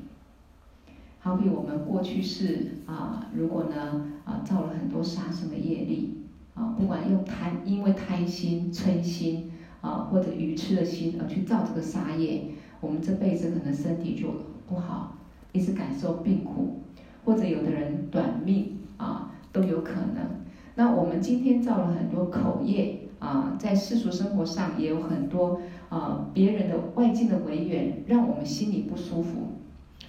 [1.18, 6.20] 好比我们过去世啊，如果呢啊造了很多杀生的业力。
[6.54, 12.44] 啊，不管用贪，因为贪心、嗔心啊，或者愚痴的心而去造这个杀业，
[12.80, 14.28] 我们这辈子可能身体就
[14.68, 15.16] 不好，
[15.52, 16.80] 一直感受病苦，
[17.24, 20.44] 或者有的人短命啊，都有可能。
[20.76, 29.52] 那我们今天造了很多口业啊，在世俗生活上也有很多啊，别人的外境的违缘，让我们心里不舒服，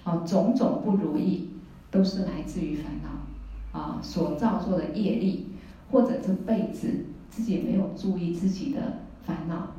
[0.04, 1.50] 啊，种种不如意，
[1.90, 5.46] 都是来自于烦恼啊所造作的业力。
[5.90, 6.88] 或者这辈子
[7.30, 9.74] 自己没有注意自己的烦恼，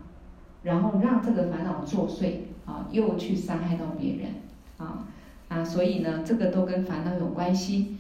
[0.63, 2.34] 然后让这个烦恼作祟
[2.65, 4.30] 啊，又去伤害到别人
[4.78, 5.08] 啊
[5.48, 7.98] 啊，所以呢，这个都跟烦恼有关系。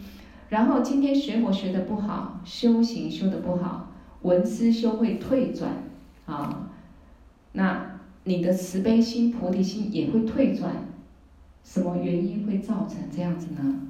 [0.49, 3.91] 然后今天学佛学的不好，修行修的不好，
[4.21, 5.83] 闻思修会退转
[6.25, 6.69] 啊，
[7.51, 10.73] 那你的慈悲心、菩提心也会退转。
[11.63, 13.81] 什么原因会造成这样子呢？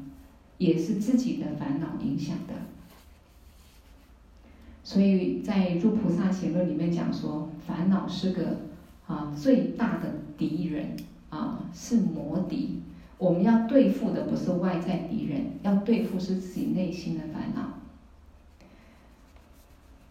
[0.57, 2.53] 也是自己的烦恼影响的。
[4.87, 8.59] 所以在《入菩萨行论》里面讲说，烦恼是个
[9.05, 10.95] 啊最大的敌人
[11.29, 12.83] 啊，是魔敌。
[13.17, 17.79] 我们要对付的不是外在敌人，要对付是自己内心的烦恼。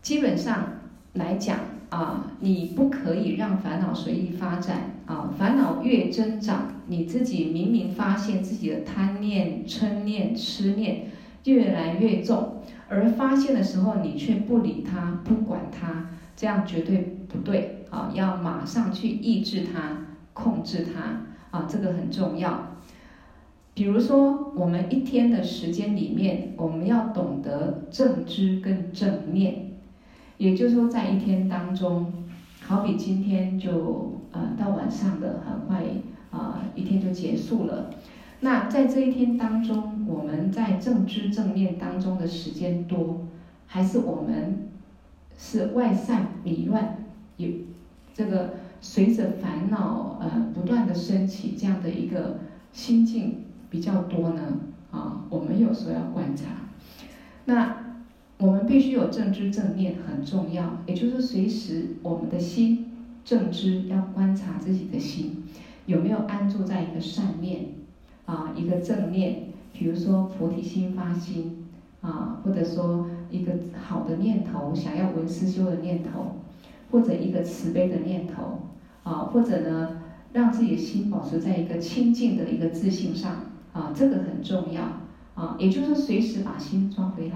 [0.03, 0.81] 基本上
[1.15, 1.59] 来讲
[1.89, 11.07] 啊，你不可以让烦恼随意发展啊，烦恼越增长，你自己明明发现自己的贪念、嗔念、痴念
[11.45, 12.53] 越来越重。
[12.89, 18.11] 而发现的时候，你却不理他，不管他，这样绝对不对啊！
[18.15, 22.77] 要马上去抑制他，控制他啊，这个很重要。
[23.75, 29.73] 比如说，我们一天的时间里面，我们要懂得正知跟正念，
[30.39, 32.13] 也就是说，在一天当中，
[32.61, 35.83] 好比今天就呃到晚上的很快
[36.31, 37.91] 啊，一天就结束了。
[38.41, 43.27] 那在这一天当中，我们在正知正念当中的时间多，
[43.67, 44.69] 还是我们
[45.39, 46.99] 是外散迷乱，
[47.39, 47.49] 有
[48.15, 52.39] 这个随着烦恼呃不断的升起这样的一个
[52.73, 54.43] 心境比较多呢？
[54.91, 56.45] 啊，我们有时候要观察。
[57.47, 58.05] 那
[58.39, 62.93] 我们必须有正知正念很重要，也就是随时我们的心
[63.25, 65.45] 正知要观察自己的心
[65.87, 67.69] 有没有安住在一个善念。
[68.27, 71.67] 啊，一个正念，比如说菩提心发心，
[72.01, 76.37] 啊，或者说一个好的念头，想要闻思修的念头，
[76.91, 78.63] 或者一个慈悲的念头，
[79.05, 80.03] 啊，或者呢，
[80.33, 83.37] 让自己的心保持在一个清净的一个自信上，
[83.73, 84.83] 啊，这个很重要，
[85.37, 87.35] 啊，也就是随时把心抓回来。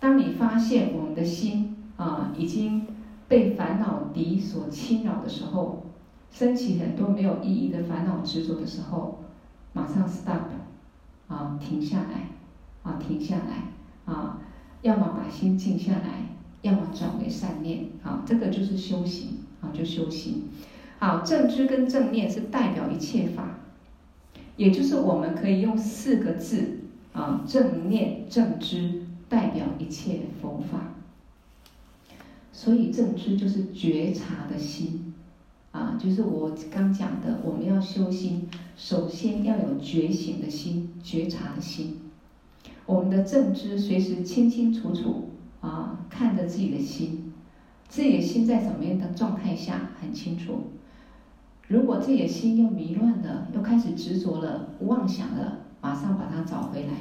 [0.00, 2.86] 当你发现我们的心啊已经
[3.28, 5.84] 被烦恼敌所侵扰的时候，
[6.30, 9.18] 升起很多没有意义的烦恼执着的时候。
[9.74, 10.40] 马上 stop，
[11.28, 12.28] 啊，停下来，
[12.82, 14.38] 啊，停下来，啊，
[14.80, 16.28] 要么把心静下来，
[16.62, 20.44] 要么转为善念，啊，这个就是修行，啊，就修行。
[20.98, 23.58] 好，正知跟正念是代表一切法，
[24.56, 26.78] 也就是我们可以用四个字
[27.12, 30.94] 啊，正念正知，代表一切佛法。
[32.52, 35.13] 所以正知就是觉察的心，
[35.74, 41.98] 啊，就是我刚讲的，我们要修心，首先要有觉醒的心，觉察的心。
[42.86, 47.32] 我们的正知随时清清楚楚啊，看着自己的心，
[47.88, 50.60] 自己的心在什么样的状态下很清楚。
[51.66, 56.92] 如果自己的心又迷乱了，又开始执着了、妄想了，马上把它找回来，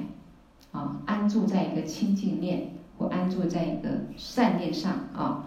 [0.71, 2.73] 啊，安住在一个清净念。
[2.95, 5.43] 或安住在一个善念上啊，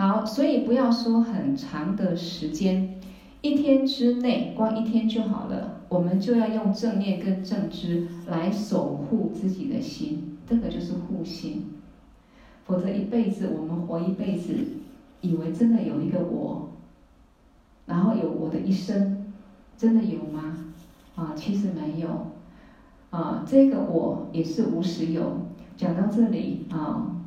[0.00, 2.98] 好，所以不要说很长的时间，
[3.42, 11.74] 一天之内，光一天就好了，我们就要用正念跟正知来守护自己的心，这个就是护心。
[12.64, 14.54] 否则一辈子我们活一辈子，
[15.20, 16.70] 以为真的有一个我，
[17.84, 19.30] 然后有我的一生，
[19.76, 20.64] 真的有吗？
[21.14, 22.08] 啊，其实没有，
[23.10, 25.42] 啊，这个我也是无时有。
[25.76, 27.20] 讲到这里啊，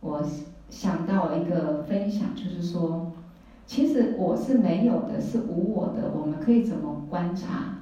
[0.00, 0.22] 我
[0.70, 3.12] 想到一个分享，就是说，
[3.66, 6.12] 其实我是没有的，是无我的。
[6.18, 7.80] 我们可以怎么观察？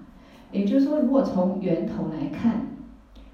[0.51, 2.67] 也就是说，如果从源头来看，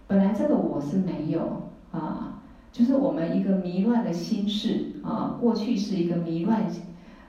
[0.07, 2.42] 本来这个我是没有啊，
[2.72, 6.66] 就是我们一个迷乱的心事啊，过去是一个迷乱，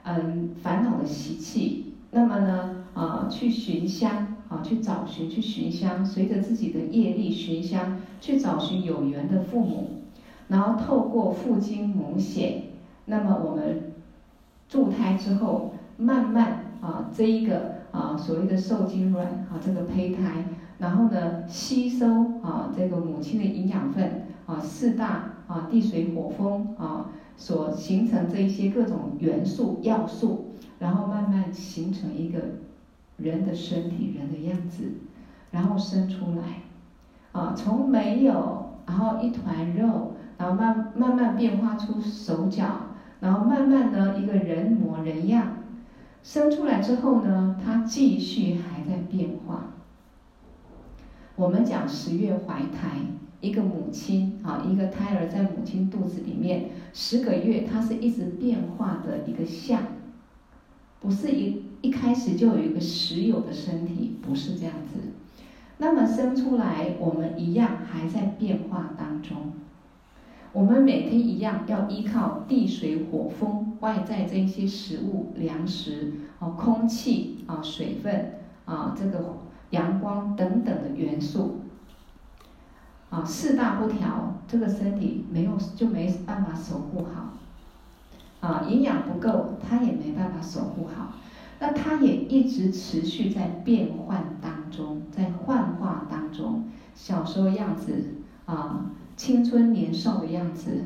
[0.02, 1.94] 嗯，烦恼的习气。
[2.10, 4.34] 那么呢，啊，去寻香。
[4.48, 10.02] 啊，去找寻，去寻香，随着自己的业力寻香，去找寻有缘的父母，
[10.48, 12.62] 然后透过父精母血，
[13.04, 13.92] 那么我们
[14.68, 20.44] 助胎之后，慢慢啊，这一个啊所谓的受精卵啊，这个胚胎，
[20.78, 22.06] 然后呢吸收
[22.42, 32.40] 啊这个母亲的营养分啊，四大啊地水火风啊所形成这一些各种元素要素，然后慢慢形成一个。
[33.18, 34.92] 人的身体，人的样子，
[35.50, 36.60] 然后生出来，
[37.32, 42.88] 啊，从没有，然后一团肉，然后慢慢慢变化出手脚，
[43.20, 45.56] 然后慢慢的一个人模人样，
[46.22, 49.72] 生出来之后呢，它继续还在变化。
[51.36, 52.98] 我们讲十月怀胎，
[53.40, 59.82] 一个母亲啊，一个胎儿在母亲肚子里面十个月，它是一直变化的一个相，
[61.00, 61.64] 不是一。
[61.82, 64.98] 一开始就有一个实有的身体，不是这样子。
[65.78, 69.52] 那么生出来，我们一样还在变化当中。
[70.56, 79.36] 我们每天一样要依靠地水火风外在这一些食物、粮食、啊空气啊水分啊这个
[79.68, 81.60] 阳光等等的元素
[83.10, 87.34] 啊四大不调，这个身体没有就没办法守护好。
[88.40, 91.12] 啊营养不够，它也没办法守护好。
[91.58, 96.64] 那它也一直持续在变换当中，在幻化当中。
[96.94, 97.92] 小时候样子
[98.46, 98.86] 啊，
[99.16, 100.84] 青春年少的样子，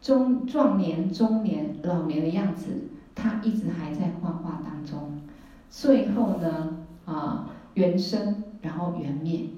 [0.00, 5.20] 中壮年、中年、老年的样子，他一直还在幻化当中。
[5.68, 9.50] 最后呢，啊，缘生，然后缘灭。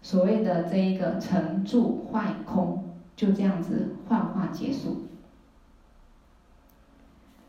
[0.00, 5.02] 所谓的这一个成住坏空，就这样子幻化结束。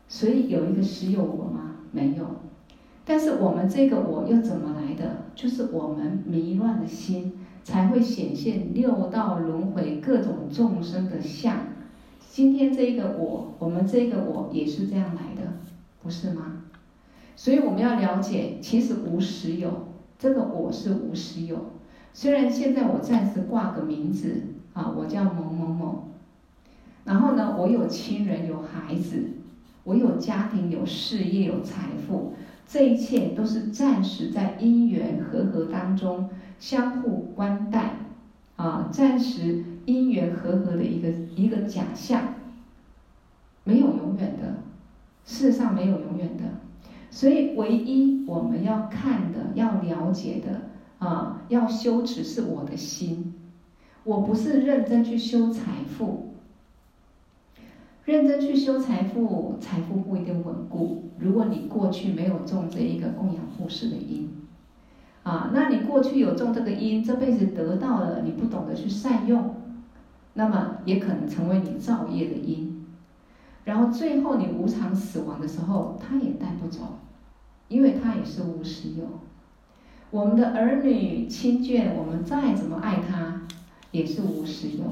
[0.08, 1.76] 所以有一个实有我吗？
[1.90, 2.26] 没有。
[3.06, 5.22] 但是我们这个我又怎么来的？
[5.34, 7.32] 就是我们迷乱的心
[7.62, 11.58] 才会显现六道轮回各种众生的相。
[12.30, 15.52] 今天这个我，我们这个我也是这样来的，
[16.02, 16.64] 不是吗？
[17.36, 19.88] 所以我们要了解，其实无实有，
[20.18, 21.70] 这个我是无实有。
[22.12, 24.42] 虽然现在我暂时挂个名字
[24.72, 26.08] 啊，我叫某某某，
[27.04, 29.24] 然后呢，我有亲人，有孩子。
[29.82, 32.34] 我有家庭，有事业，有财富，
[32.68, 36.28] 这一切都是暂时在因缘和合当中
[36.60, 37.96] 相互关待，
[38.54, 42.34] 啊，暂时因缘和合的一个一个假象，
[43.64, 44.58] 没有永远的，
[45.24, 46.44] 世上没有永远的，
[47.10, 53.32] 所以唯一我们要看的、要了解的，啊，要修持是我的心，
[54.04, 56.28] 我不是认真去修财富。
[58.04, 61.10] 认真去修财富，财富不一定稳固。
[61.18, 64.28] 如果你过去没有种这一个供养护世的因，
[65.30, 69.54] 啊，那你过去有种这个因，这辈子得到了，你不懂得去善用，
[70.34, 72.84] 那么也可能成为你造业的因。
[73.62, 76.98] 然后最后你无常死亡的时候，他也带不走，
[77.68, 79.04] 因为他也是无实有。
[80.10, 83.42] 我们的儿女亲眷，我们再怎么爱他，
[83.92, 84.82] 也是无实有。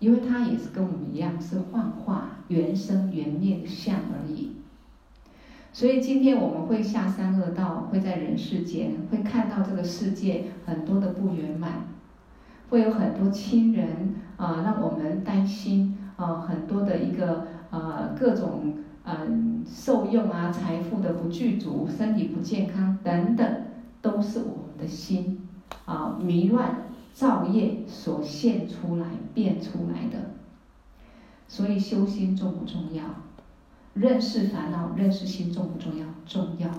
[0.00, 4.50] 因为他也是跟我们一样，是幻化、缘生、缘灭的相而已。
[5.72, 11.84] 所以今天我们会下三恶道，会在人世间，会看到这个世界很多的不圆满，
[12.68, 23.62] 会有很多亲人啊，让我们担心啊，很多的一个呃各种嗯受用啊，财富的不具足，身体不健康等等，
[24.02, 25.48] 都是我们的心
[25.84, 26.82] 啊迷乱
[27.14, 30.30] 造业所现出来变出来的。
[31.46, 33.04] 所以修心重不重要？
[34.00, 36.06] 认识烦恼、认识心重不重要？
[36.26, 36.70] 重要。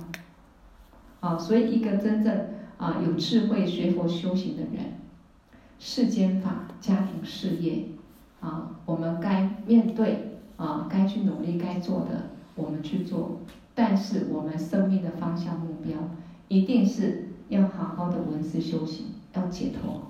[1.19, 2.47] 啊，所以一个真正
[2.77, 4.93] 啊有智慧、学佛修行的人，
[5.77, 7.89] 世间法、家庭、事业，
[8.39, 13.41] 啊，我们该面对啊，该去努力、该做的，我们去做。
[13.75, 15.99] 但是我们生命的方向、目标，
[16.47, 20.07] 一定是要好好的闻思修行，要解脱。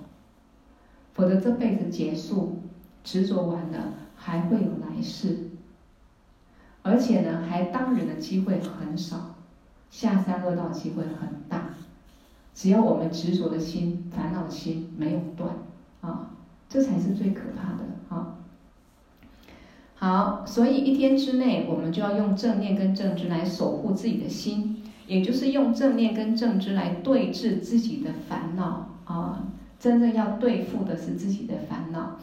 [1.14, 2.62] 否则这辈子结束，
[3.04, 5.51] 执着完了，还会有来世。
[6.84, 9.36] 而且呢，还当人的机会很少，
[9.90, 11.70] 下三恶道机会很大。
[12.54, 15.50] 只要我们执着的心、烦恼的心没有断，
[16.02, 16.32] 啊，
[16.68, 18.36] 这才是最可怕的啊。
[19.96, 29.44] 好，所以一天之内，我们就要用正念跟正知来守护自己的心，也就是用正念跟正知来对治自己的烦恼啊。
[29.80, 32.20] 真正要对付的是自己的烦恼。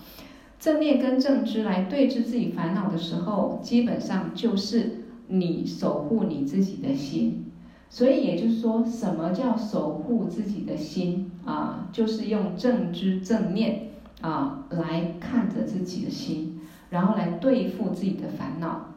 [0.59, 7.45] 正念跟正知来对治自己烦恼的时候，基本上就是你守护你自己的心。
[7.91, 11.89] 所以也就是说，什么叫守护自己的心啊？
[11.91, 13.89] 就是用正知正念
[14.21, 18.95] 啊来看着自己的心，然后来对付自己的烦恼。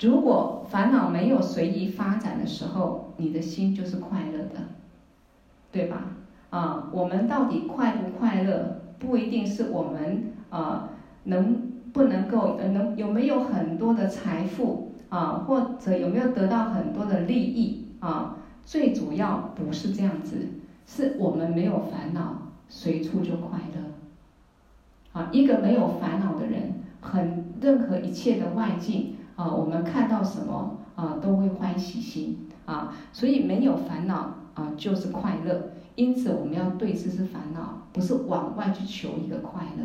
[0.00, 4.68] 如果烦恼没有随意发展的时候，你的心就是快乐的，
[5.70, 6.16] 对吧？
[6.50, 10.32] 啊，我们到底快不快乐，不一定是我们。
[10.54, 10.88] 啊，
[11.24, 18.36] 能不能够能有没有很多的财富啊，或者有没有得到很多的利益啊？
[18.64, 20.36] 最主要不是这样子，
[20.86, 25.20] 是我们没有烦恼，随处就快乐。
[25.20, 35.70] 啊，一个没有烦恼的人，很任何一切的外境啊，我们看到什么啊，都会欢喜心啊，所以没有烦恼啊，就是快乐。
[35.96, 39.84] 因此，我们要对治是烦恼，不是往外去求一个快乐。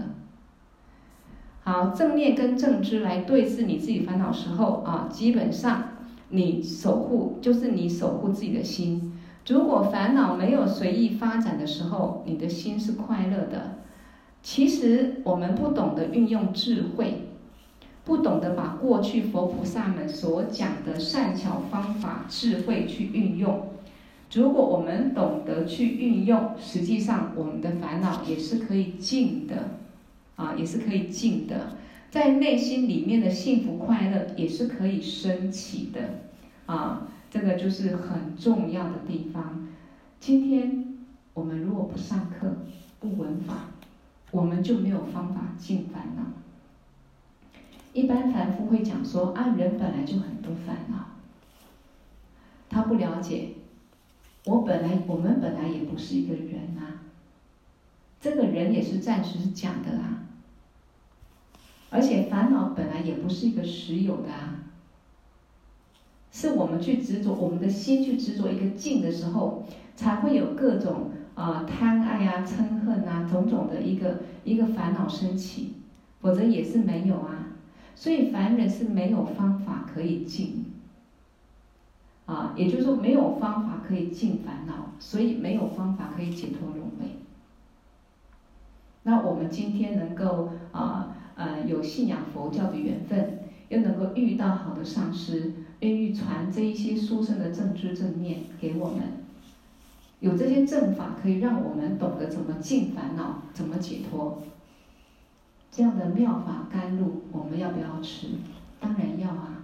[1.69, 5.83] 好，正念跟正知来对治你自己烦恼时候啊，基本上
[6.29, 9.13] 你守护就是你守护自己的心。
[9.47, 13.75] 如果烦恼没有随意发展的时候，你的心是快乐的。
[14.41, 17.27] 其实我们不懂得运用智慧，
[18.03, 23.67] 不懂得把过去佛菩萨们所讲的善巧方法、智慧去运用。
[24.33, 29.77] 如果我们懂得去运用，实际上我们的烦恼也是可以静的。
[30.39, 31.75] 啊，也是可以静的，
[32.09, 36.21] 在内心里面的幸福快乐也是可以升起的，
[36.65, 39.67] 啊，这个就是很重要的地方。
[40.17, 40.95] 今天
[41.33, 42.55] 我们如果不上课、
[43.01, 43.71] 不闻法，
[44.31, 46.23] 我们就没有方法进烦恼。
[47.91, 51.17] 一般凡夫会讲说啊，人本来就很多烦恼，
[52.69, 53.49] 他不了解，
[54.45, 57.03] 我本来我们本来也不是一个人啊，
[58.21, 60.27] 这个人也是暂时是讲的啊。
[61.91, 64.59] 而且烦恼本来也不是一个实有的啊，
[66.31, 69.63] 是我们去执着，我们的心去执着一个境的时候，
[69.95, 75.73] 才会有各种啊、贪爱啊、嗔恨啊种种的一个一个烦恼升起，
[76.21, 77.47] 否则也是没有啊。
[77.95, 80.65] 所以凡人是没有方法可以静，
[82.27, 87.17] 啊，也就是说没有方法可以静烦恼，所以没有方法可以解脱轮回。
[89.01, 91.15] 那我们今天能够啊。
[91.39, 99.03] 呃有信仰佛教的缘分，又能够遇到好的上师，愿意传这一些殊胜的正知正念给我们，
[100.19, 104.43] 有这些正法可以让我们懂得怎么净烦恼，怎么解脱。
[105.71, 108.27] 这样的妙法甘露，我们要不要吃？
[108.81, 109.63] 当然要啊！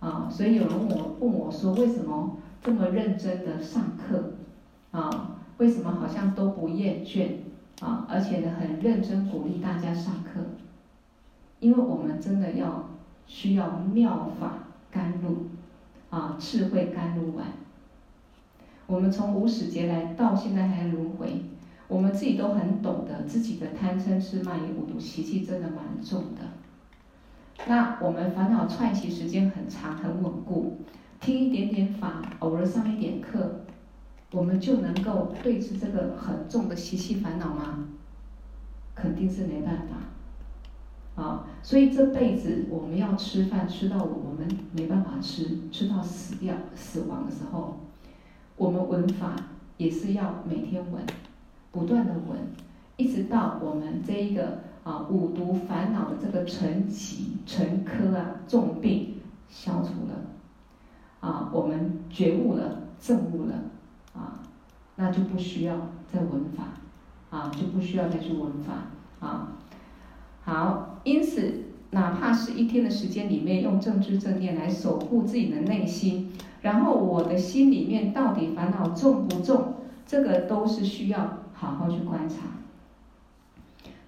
[0.00, 4.34] 啊，所以有人问我问我说，为什么这么认真的上课？
[4.90, 7.28] 啊，为什么好像都不厌倦？
[7.80, 10.40] 啊，而且呢，很认真鼓励大家上课，
[11.60, 12.88] 因为我们真的要
[13.26, 14.54] 需要妙法
[14.90, 15.46] 甘露，
[16.10, 17.46] 啊，智慧甘露丸。
[18.86, 21.42] 我们从无始劫来到现在还轮回，
[21.86, 26.42] 我们自己都很懂得自己的贪嗔痴慢疑五毒习气真的蛮重的。
[27.66, 30.78] 那我们烦恼串习时间很长很稳固，
[31.20, 33.60] 听一点点法，偶尔上一点课。
[34.32, 37.88] 我们就能够对治这个很重的习气烦恼吗？
[38.94, 41.22] 肯定是没办法。
[41.22, 47.76] 啊，所以这辈子我们要吃饭吃到我们没办法吃，吃到死掉死亡的时候，
[48.56, 49.34] 我们闻法
[49.78, 51.02] 也是要每天闻，
[51.72, 52.38] 不断的闻，
[52.96, 59.16] 一直到我们这一个啊五毒烦恼的这个尘疾尘科啊重病
[59.48, 60.14] 消除了，
[61.18, 63.54] 啊，我们觉悟了证悟了，
[64.98, 65.74] 那就不需要
[66.12, 66.64] 再闻法。
[67.30, 68.72] 啊，就不需要再去闻法
[69.20, 69.48] 啊。
[70.44, 76.32] 好，因此，哪怕是一天的时间里面，用正知正念来守护自己的内心，
[76.62, 79.74] 然后我的心里面到底烦恼重不重，
[80.06, 82.36] 这个都是需要好好去观察。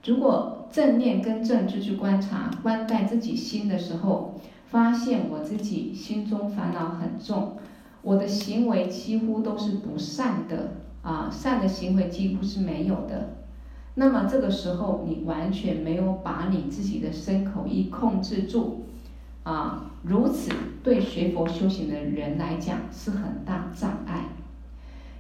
[0.02, 7.58] 如果正念跟正知去观察，观待自己心的时候，发现我自己心中烦恼很重，
[8.02, 10.72] 我的行为几乎都是不善的。
[11.02, 13.30] 啊，善的行为几乎是没有的。
[13.94, 18.82] 那么这个时候，你完全没有把你自己的身口意控制住，
[19.42, 24.26] 啊，如此对学佛修行的人来讲是很大障碍。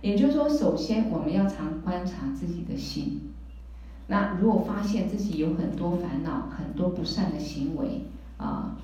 [0.02, 3.32] 也就是说，首先我们要常观察自己的心。
[4.08, 8.02] 那如果发现自己有很多烦恼、很多不善的行为，
[8.36, 8.76] 啊，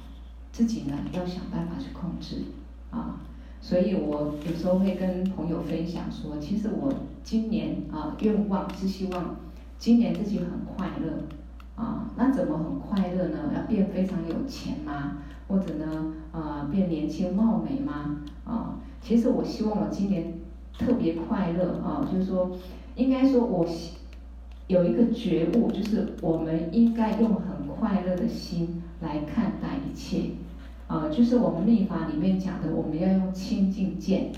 [0.51, 2.44] 自己呢要想办法去控制，
[2.90, 3.20] 啊。
[3.61, 6.92] 所以我有时候会跟朋友分享说，其实我
[7.24, 9.36] 今年啊愿望是希望
[9.78, 11.24] 今年自己很快乐
[11.74, 12.11] 啊。
[12.16, 13.52] 那怎么很快乐呢？
[13.54, 15.18] 要变非常有钱吗？
[15.48, 18.20] 或者呢啊变年轻貌美吗？
[18.44, 20.34] 啊，其实我希望我今年
[20.78, 22.57] 特别快乐啊，就是说
[22.94, 23.66] 应该说我
[24.68, 30.30] 有一个觉悟，就是我们应该用很快乐的心来看待一切。
[30.89, 34.30] 啊，就是我们立法里面讲的，我们要用清净见，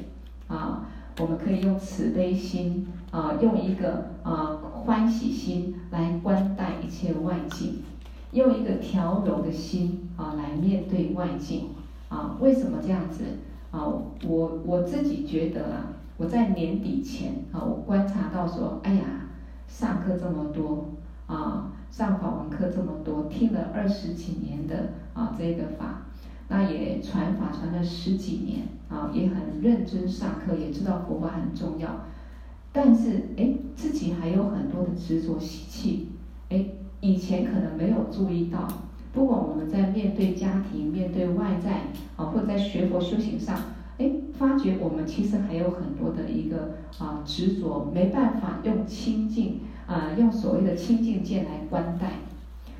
[0.46, 0.86] 啊，
[1.20, 7.82] 我们可以用慈悲心，啊，用一个啊欢喜心来观待一切外境，
[8.32, 11.68] 用一个调柔的心啊来面对外境，
[12.08, 13.24] 啊，为什么这样子？
[13.70, 13.84] 啊，
[14.26, 19.04] 我我自己觉得啊，我在年底前啊，我观察到说，哎呀，
[19.68, 20.86] 上课这么多，
[21.26, 26.04] 啊，上法文课这么多，听了二十几年的啊这个法。
[26.48, 32.06] 那也传法传了十几年啊，也很认真上课，也知道佛法很重要。
[32.72, 36.08] 但是哎，自己还有很多的执着习气，
[36.48, 36.64] 哎，
[37.00, 38.66] 以前可能没有注意到。
[39.12, 41.80] 不管我们在面对家庭、面对外在
[42.16, 43.58] 啊，或者在学佛修行上，
[43.98, 52.12] 哎，发觉我们其实还有很多的一个啊执着，没办法用清净啊，用所谓的清净见来观待。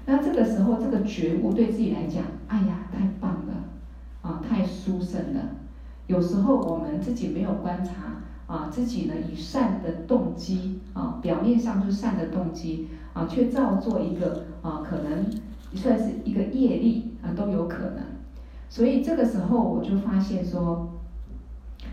[0.07, 3.38] 那这个时候，这个觉悟对自己来讲，哎呀，太棒，
[4.29, 5.41] 啊，太殊胜了。
[6.07, 15.25] 有时候我们自己没有观察，啊，自己呢以善的动机，啊，表面上是善的动机，啊，却造作一个，啊，可能
[15.75, 18.05] 算是一个业力，啊，都有可能。
[18.69, 20.91] 所以这个时候我就发现说，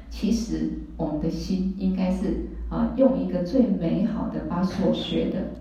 [0.09, 5.51] 其实我们的心应该是，啊，用一个最美好的把所学的。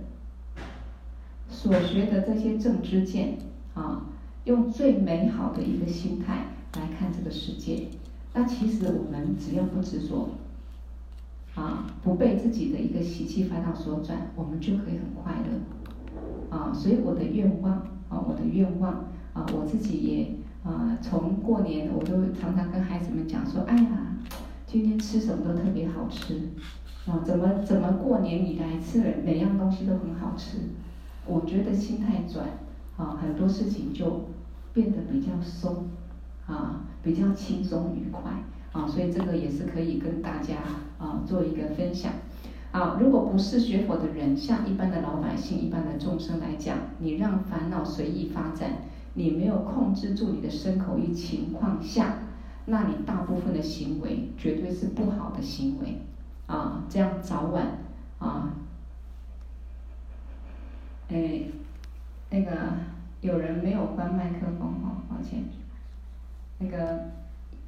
[1.48, 3.38] 所学的这些正知见
[3.74, 4.06] 啊，
[4.44, 7.88] 用最美好的一个心态来看这个世界。
[8.32, 10.30] 那其实我们只要不执着，
[11.54, 16.56] 啊，不被自己的一个习气烦恼所转，我们就可以很快乐。
[16.56, 17.72] 啊，所以我的愿望
[18.08, 18.92] 啊，我的愿望
[19.32, 24.16] 啊，我自己也啊，从过年我都常常跟孩子们讲说，哎呀，
[24.66, 26.50] 今天吃什么都特别好吃，
[27.06, 30.58] 啊，怎么怎么过年以来吃的每样东西都很好吃。
[31.26, 32.46] 我觉得心态转，
[32.96, 34.26] 啊，很多事情就
[34.72, 35.86] 变得比较松，
[36.46, 38.22] 啊，比较轻松愉快，
[38.72, 40.56] 啊，所以这个也是可以跟大家
[40.98, 42.12] 啊做一个分享。
[42.72, 48.78] 啊，如果不是学佛的人，像一般的老百姓、一般的众生来讲，你让烦恼随意发展，
[49.14, 52.18] 你没有控制住你的身口意情况下，
[52.66, 56.00] 那你大部分的行为绝对是不好的行为，
[56.46, 57.78] 啊，这样早晚，
[58.18, 58.54] 啊。
[61.10, 61.42] 哎，
[62.30, 62.50] 那个
[63.20, 65.44] 有人没有关麦克风哦，抱歉。
[66.58, 67.10] 那个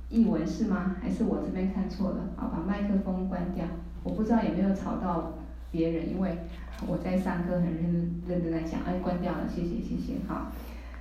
[0.08, 0.96] 译文是吗？
[1.02, 2.24] 还是我这边看错了？
[2.36, 3.64] 好，把麦克风关掉。
[4.02, 5.32] 我不知道有没有吵到
[5.70, 6.38] 别人，因为
[6.86, 8.80] 我在上课很认认真在讲。
[8.86, 10.14] 哎，关掉了，谢谢谢谢。
[10.28, 10.46] 好，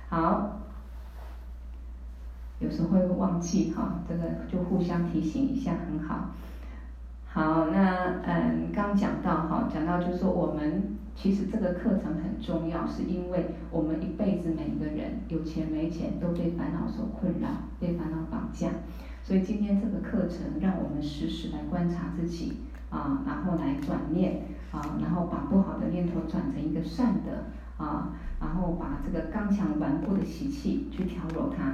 [0.08, 0.60] 好。
[2.58, 6.30] 有时候会忘记哈，这个就互相提醒一下，很好。
[7.28, 10.96] 好，那嗯，刚讲到哈，讲到就是说我们。
[11.16, 17.48] 其实这个课程很重要，是因为我们一辈子每一个人有钱没钱都被烦恼所困扰，
[17.80, 18.68] 被烦恼绑架。
[19.22, 22.58] 所以今天这个课程让我们时时来观察自己
[22.90, 27.46] 啊，然后来转念啊，然后把不好的念头转成一个善的
[27.76, 31.64] 啊，然后把这个刚强顽固的习气去调柔它，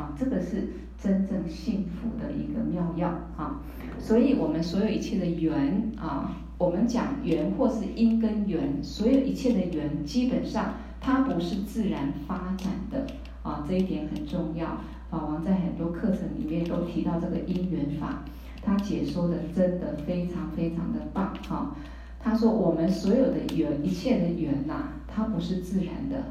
[0.00, 3.60] 啊，这个是真正幸福的一个妙药啊。
[3.98, 13.06] 所以我们所有一切的缘啊，我们讲缘或是因跟缘，所有一切的缘基本上它不是自然发展的
[13.42, 14.76] 啊，这一点很重要。
[15.10, 18.24] 法王在很多课程里面都提到这个因缘法，
[18.62, 21.74] 他解说的真的非常非常的棒哈。
[22.22, 26.22] 他说我们所有的缘，一切的缘呐，它不是自然的。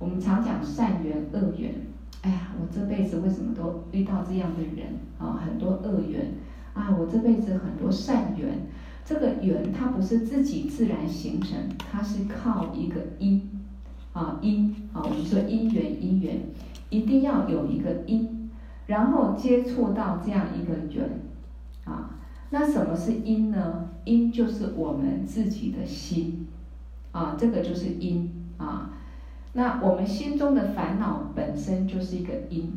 [0.00, 1.72] 我们常讲善缘恶缘，
[2.22, 5.40] 哎呀，我这辈子为什么都遇到这样的人啊？
[5.46, 6.34] 很多恶缘
[6.74, 8.66] 啊，我这辈子很多善缘。
[9.06, 13.48] 这个缘它不是自己自然形成，它是靠一个因
[14.12, 16.40] 啊因啊，我们说因缘因缘。
[16.88, 18.48] 一定要有一个因，
[18.86, 21.20] 然后接触到这样一个缘，
[21.84, 22.10] 啊，
[22.50, 23.88] 那什么是因呢？
[24.04, 26.46] 因就是我们自己的心，
[27.10, 28.92] 啊，这个就是因啊。
[29.54, 32.72] 那我们心中的烦恼本身就是一个因，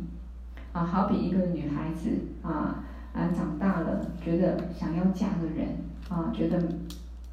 [0.74, 2.10] 啊，好比一个女孩子
[2.42, 5.68] 啊，啊，长大了觉得想要嫁个人，
[6.08, 6.62] 啊，觉得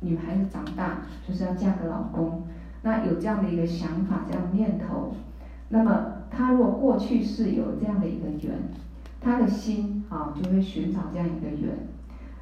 [0.01, 2.43] 女孩子长大就是要嫁个老公，
[2.83, 5.14] 那有这样的一个想法，这样念头，
[5.69, 6.12] 那么。
[6.29, 8.59] 他若过去是有这样的一个缘，
[9.21, 11.75] 她的心啊就会寻找这样一个缘，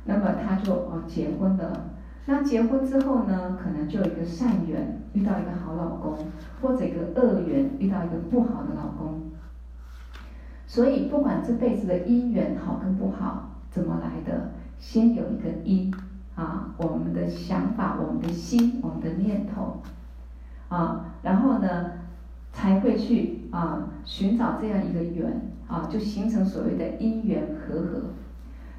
[0.04, 1.90] 那么她就哦结婚了。
[2.26, 6.16] 那结婚之后呢，可能就有一个善缘，遇到一个好老公，
[6.60, 9.30] 或者一个恶缘，遇到一个不好的老公。
[10.66, 14.50] 所以不管这辈子的姻缘好跟不好，怎么来的，
[14.80, 15.94] 先有一个因
[16.34, 19.82] 啊，我们的想法、我们的心、我们的念头
[20.68, 21.92] 啊，然后呢，
[22.52, 28.02] 才会去啊寻找这样一个缘啊，就形成所谓的因缘和合。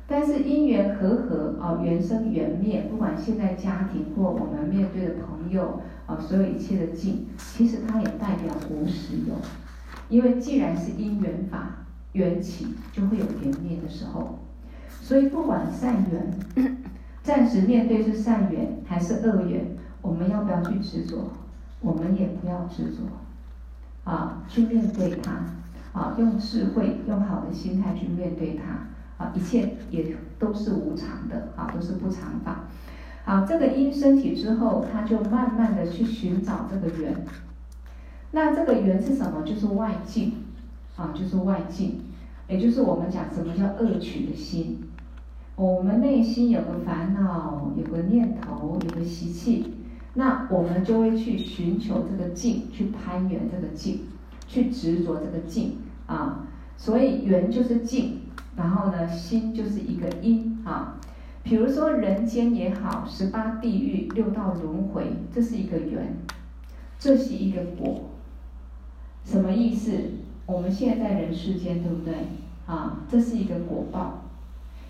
[0.08, 9.34] 但是因缘和合啊，缘生缘灭，不管现在家庭或我们面对的朋友啊，所有一切的境，其实它也代表无时有。
[10.08, 14.40] 因为既然是因缘法，缘起就会有缘灭的时候。
[15.02, 16.72] 所以不管善缘，
[17.26, 19.66] 暂时面对是善缘还是恶缘，
[20.04, 21.32] 我们要不要去执着？
[21.82, 23.02] 我们也不要执着。
[24.04, 25.32] 啊，去面对它，
[26.00, 32.66] 啊，用智慧，用好的心态去面对它，啊，一切也都是无常的，啊，都是不常法。
[33.26, 37.26] 好，这个因升起之后，他就慢慢的去寻找这个缘。
[38.30, 39.42] 那这个缘是什么？
[39.42, 40.34] 就是外境，
[40.96, 42.02] 啊，就是外境，
[42.48, 44.85] 也就是我们讲什么叫恶取的心。
[45.56, 49.74] 我们内心有个烦恼，有个念头，有个习气。
[50.14, 54.02] 那我们就会去寻求这个境，去攀缘这个境，
[54.48, 55.78] 去执着这个境
[56.08, 56.48] 啊。
[56.78, 58.20] 所以缘就是境，
[58.58, 60.98] 然后呢，心就是一个因啊。
[61.42, 66.18] 比如说人间也好，十八地狱、六道轮回，这是一个缘，
[67.00, 68.10] 这是一个果。
[69.24, 69.92] 什么意思？
[70.46, 72.14] 我们现在在人世间，对不对？
[72.66, 74.25] 啊，这是一个果报，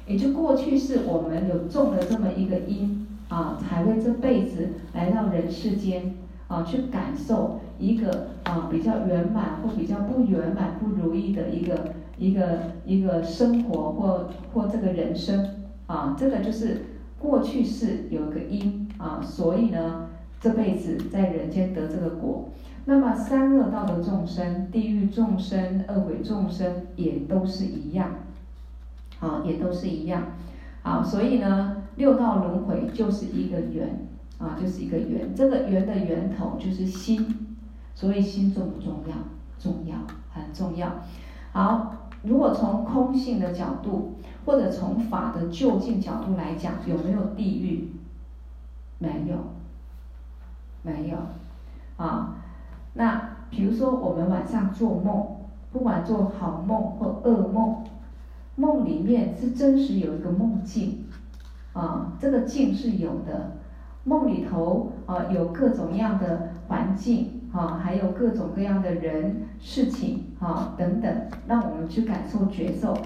[0.07, 3.01] 也就过去是我们有种了这么一个因。
[3.27, 6.13] 啊，才会这辈子来到人世间
[6.47, 15.43] 啊，去感受一个啊比较圆满或比较不圆满、不如意的一个一个一个生活或或这个人生
[15.87, 16.85] 啊，这个就是
[17.17, 20.07] 过去世有个因啊，所以呢
[20.39, 22.49] 这辈子在人间得这个果。
[22.85, 28.11] 那么三恶道的众生、地狱众生、恶鬼众生也都是一样，
[29.25, 30.23] 啊，也都是一样，
[30.83, 31.81] 啊，所以呢。
[31.97, 34.05] 六道轮回就是一个缘
[34.37, 35.33] 啊，就是一个缘。
[35.33, 37.55] 这个缘的源头就是心，
[37.93, 39.15] 所以心重不重要？
[39.57, 39.95] 重要，
[40.29, 40.89] 很重要。
[41.53, 44.15] 好，如果从空性的角度，
[44.45, 47.93] 或者从法的究竟角度来讲，有没有地狱？
[48.99, 49.37] 没有，
[50.81, 51.17] 没有。
[51.95, 52.35] 啊，
[52.95, 55.27] 那比如说我们晚上做梦，
[55.71, 57.85] 不管做好梦或噩梦，
[58.55, 61.05] 梦里面是真实有一个梦境。
[61.73, 63.57] 啊，这个境是有的，
[64.05, 71.13] 梦里头啊有各种样的环境啊，还有各种各样的人事情啊等等，
[71.47, 72.97] 让我们去感受觉受。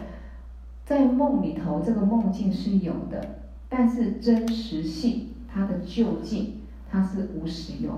[0.86, 6.60] 在梦里头，这个梦境是有的，但是真实性它的究竟
[6.91, 7.91] 它是无实有，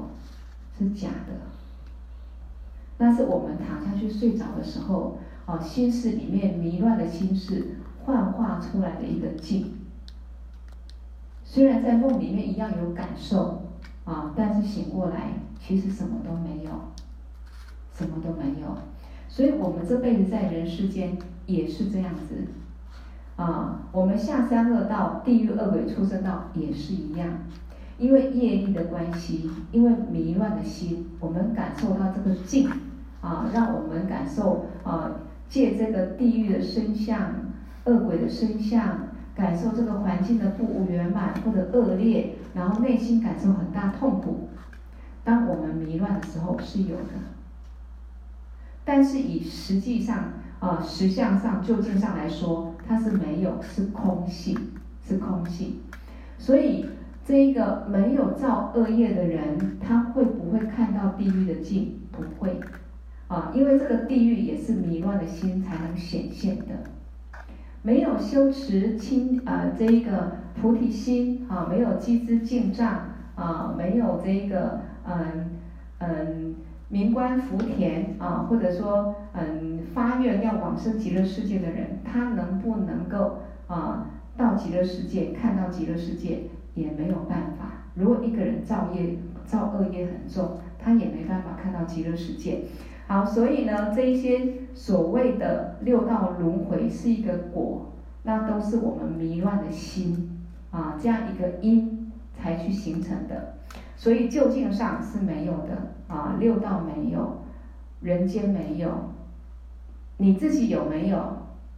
[0.79, 1.60] 是假的。
[3.01, 9.73] 那是我们躺下去睡着的时候，哦，心事里面迷乱的心事幻化出来的一个境。
[11.43, 13.63] 虽然在梦里面一样有感受，
[14.05, 16.69] 啊，但是醒过来其实什么都没有，
[17.91, 18.77] 什么都没有。
[19.27, 22.35] 所以我们这辈子在人世间也是这样子，
[23.35, 27.27] 啊，我们下三恶道、地狱恶鬼、畜生道也是一样。
[27.97, 32.67] 因为业力的关系，因为迷乱的心，我们感受到这个境，
[33.21, 35.11] 啊，让我们感受啊，
[35.47, 37.33] 借这个地狱的身相、
[37.85, 44.49] 恶鬼的身相，感受这个环境的不圆满或者恶劣，然后内心感受很大痛苦。
[45.23, 47.13] 当我们迷乱的时候是有的，
[48.83, 54.57] 但是以实际上啊实相上究竟上来说，它是没有，是空性，
[55.07, 55.79] 是空性。
[56.39, 56.87] 所以
[57.23, 61.99] 这一个没有造恶业的人，他会不会看到地狱的境？
[62.11, 62.59] 不会，
[63.31, 66.65] 啊，因为这个地狱也是迷乱的心才能显现的。
[67.81, 73.05] 没有修持清啊这一个菩提心啊，没有积资净障
[73.35, 74.81] 啊，没有这一个。
[75.05, 75.49] 嗯
[75.99, 76.55] 嗯，
[76.89, 87.85] 鸣观福田啊，或者说嗯发愿要往生极乐世界的人，他能不能够啊到极乐世界看到极乐世界也没有办法。
[87.95, 92.63] 如果一个人造业造恶业很重，他也没办法看到极乐世界。
[93.11, 97.91] 好，所以呢，这一些所谓的六道轮回是一个果，
[98.23, 100.39] 那都是我们迷乱的心
[100.71, 103.55] 啊这样一个因才去形成的。
[103.97, 107.39] 所以究竟上是没有的啊，六道没有，
[107.99, 108.89] 人间没有，
[110.15, 111.19] 你自己有没有？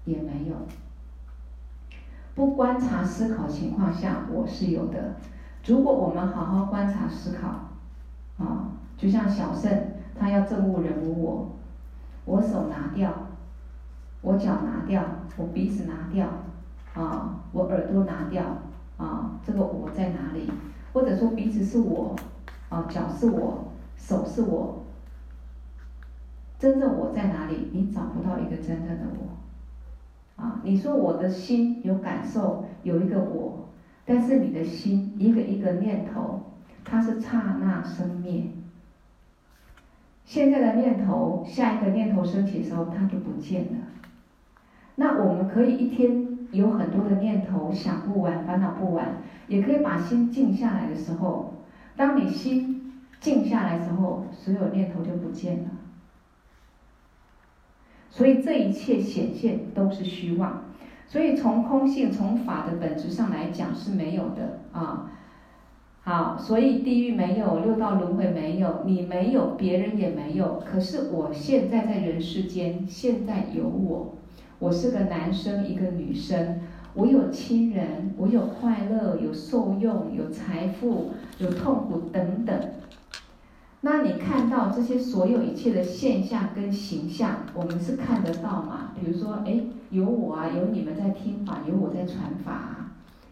[0.06, 0.56] 也没有。
[2.36, 5.16] 不观察思考情况下，我是有的。
[5.66, 7.48] 如果我们好好观察思考，
[8.38, 9.72] 啊，就像小圣
[10.20, 11.52] 他要证悟人无我，
[12.26, 13.12] 我手拿掉，
[14.22, 15.04] 我脚拿掉，
[15.38, 16.28] 我鼻子拿掉，
[16.94, 18.44] 啊，我耳朵拿掉，
[18.98, 20.50] 啊，这个我在哪里？
[20.94, 22.16] 或者说鼻子是我，
[22.70, 24.84] 啊，脚是我，手是我，
[26.60, 27.70] 真正我在哪里？
[27.72, 33.70] 你找不到一个真正的我，啊，你说我的心有感受，有一个我，
[34.06, 36.42] 但是你的心一个一个念头，
[36.86, 38.46] 它是刹那生灭，
[40.34, 43.78] 现在的念头，下一个念头升起的时候，它就不见了。
[44.96, 49.18] 那我们可以一天有很多的念头，想不完，烦恼不完。
[49.48, 51.54] 也可以把心静下来的时候，
[51.96, 55.70] 当你心静下来的时候，所有念头就不见了。
[58.10, 60.64] 所以这一切显现都是虚妄。
[61.06, 65.12] 所以从空性、从法的本质上来讲是没有的啊。
[66.06, 70.62] 好，所以地狱没有，六道轮回没有，你没有，别人也没有。
[70.70, 74.16] 可是我现在在人世间，现在有我，
[74.60, 76.60] 我是个男生，一个女生。
[76.94, 82.54] 我有亲人，我有快乐，有受用，有财富，有痛苦等等。
[83.80, 88.92] 那你看到这些所有一切的现象跟形象，我们是看得到吗？
[89.00, 89.56] 比如说，哎，
[89.90, 92.83] 有我啊，有你们在听法，有我在传法，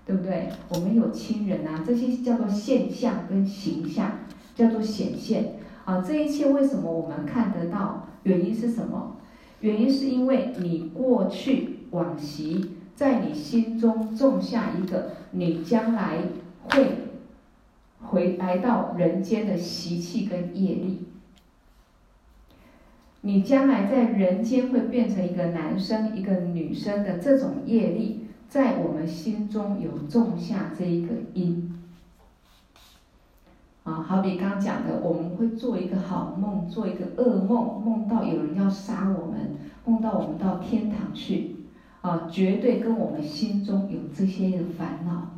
[0.06, 0.50] 对不对？
[0.70, 4.20] 我们有亲人啊，这些叫做现象跟形象，
[4.56, 6.02] 叫做显现啊。
[6.02, 8.08] 这一切为什么我们看得到？
[8.24, 9.18] 原因是什么？
[9.62, 12.72] 原因是因为你过去往昔。
[12.94, 16.20] 在你心中种下一个，你将来
[16.62, 16.86] 会
[18.00, 21.08] 回来到人间的习气跟业力。
[23.22, 28.21] 你将来在人间会变成一个男生、一个女生的这种业力，
[28.52, 31.74] 在我们心中有种下这一个因。
[33.86, 41.56] 啊，好比刚讲的，我们会做一个好梦，做一个噩梦，梦到有人要杀我们，梦到我们到天堂去。
[42.02, 45.30] 啊，绝对跟我们心中有这些的烦恼，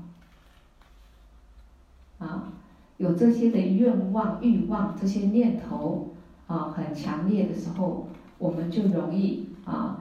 [2.25, 2.51] 啊，
[2.97, 6.15] 有这些的愿望、欲望、这些念头，
[6.47, 8.07] 啊，很强烈的时候，
[8.39, 9.99] 我们就容易啊，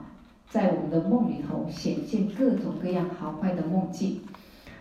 [0.49, 4.21] 在我们的梦里头显现各种各样好坏的梦境。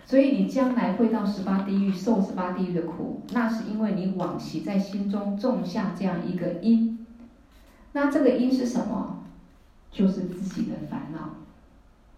[0.04, 7.06] 所以你将来会到十八地狱受十八地狱的苦，那是因为你往昔在心中种下这样一个因。
[7.92, 9.24] 那这个因是什么？
[9.90, 11.30] 就是自己的烦恼。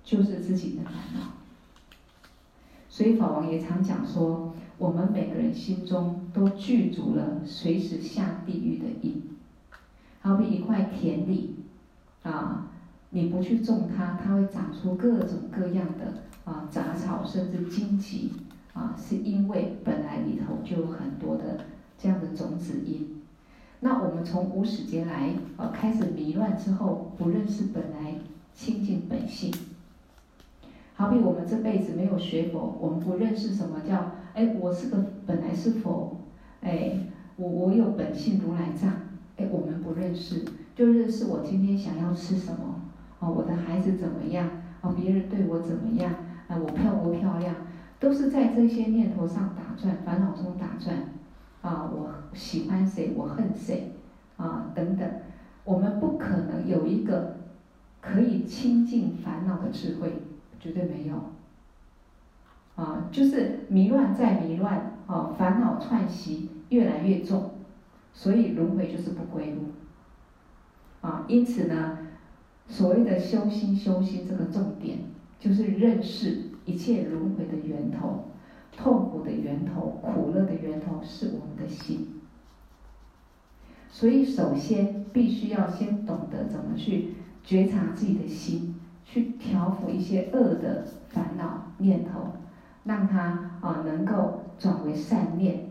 [0.05, 1.33] 就是自己的烦恼，
[2.91, 9.23] 所以法王也常讲说，我们每个人心中都具足了随时下地狱的因。
[10.21, 11.55] 好比一块田地，
[12.23, 12.71] 啊，
[13.15, 18.33] 你不去种它，它会长出各种各样的啊杂草，甚至荆棘，
[18.73, 21.61] 啊，是因为本来里头就有很多的
[21.97, 23.23] 这样的种子因。
[23.79, 28.17] 那我们从无始劫来，啊，开始迷乱之后，不认识本来
[28.53, 29.55] 清净本性。
[30.97, 36.17] 好比我们这辈子没有学佛，我们不认识什么叫哎，我是个本来是佛，
[36.63, 36.99] 哎，
[37.37, 38.91] 我我有本性如来藏，
[39.37, 40.45] 哎，我们不认识，
[40.75, 42.74] 就认识我今天想要吃什么，
[43.25, 44.47] 哦，我的孩子怎么样，
[44.83, 46.13] 啊，别人对我怎么样，
[46.47, 47.55] 啊，我漂不漂亮，
[47.99, 50.95] 都是在这些念头上打转，烦恼中打转，
[51.63, 53.93] 啊，我喜欢谁，我恨谁，
[54.37, 55.09] 啊，等等，
[55.65, 57.37] 我们不可能有一个
[58.03, 60.13] 可以清净烦恼的智慧，
[60.61, 61.15] 绝对没有。
[62.77, 67.53] 啊，就是迷乱再迷乱，啊，烦恼串习越来越重，
[68.13, 69.69] 所以轮回就是不归路。
[71.01, 71.99] 啊，因此呢，
[72.69, 74.99] 所谓的修心修心这个重点，
[75.39, 76.51] 就是认识。
[76.67, 78.25] 一切轮回的源头，
[78.75, 82.23] 痛苦的源头，苦乐的源头是我们的心。
[83.91, 92.33] 所以，首先必须要先懂得怎么去觉察自己的心，去调伏一些恶的烦恼念头，
[92.85, 95.67] 让它啊能够转为善念。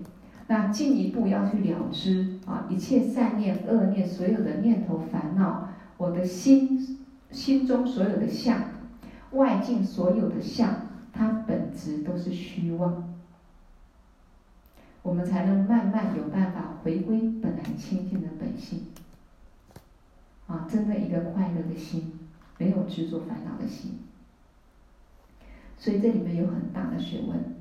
[0.45, 5.69] 那进一步要去了知啊一切善念、恶念，所有的念头、烦恼，
[6.03, 6.99] 我的心
[7.31, 8.61] 心中所有的相。
[9.31, 10.75] 外境所有的相，
[11.13, 13.15] 它本质都是虚妄，
[15.01, 18.85] 我们才能慢慢有办法回归本来清净的本性。
[20.45, 22.19] 啊，真的一个快乐的心，
[22.59, 23.97] 没有执着烦恼的心。
[25.79, 27.55] 所以这里面有很大的学问，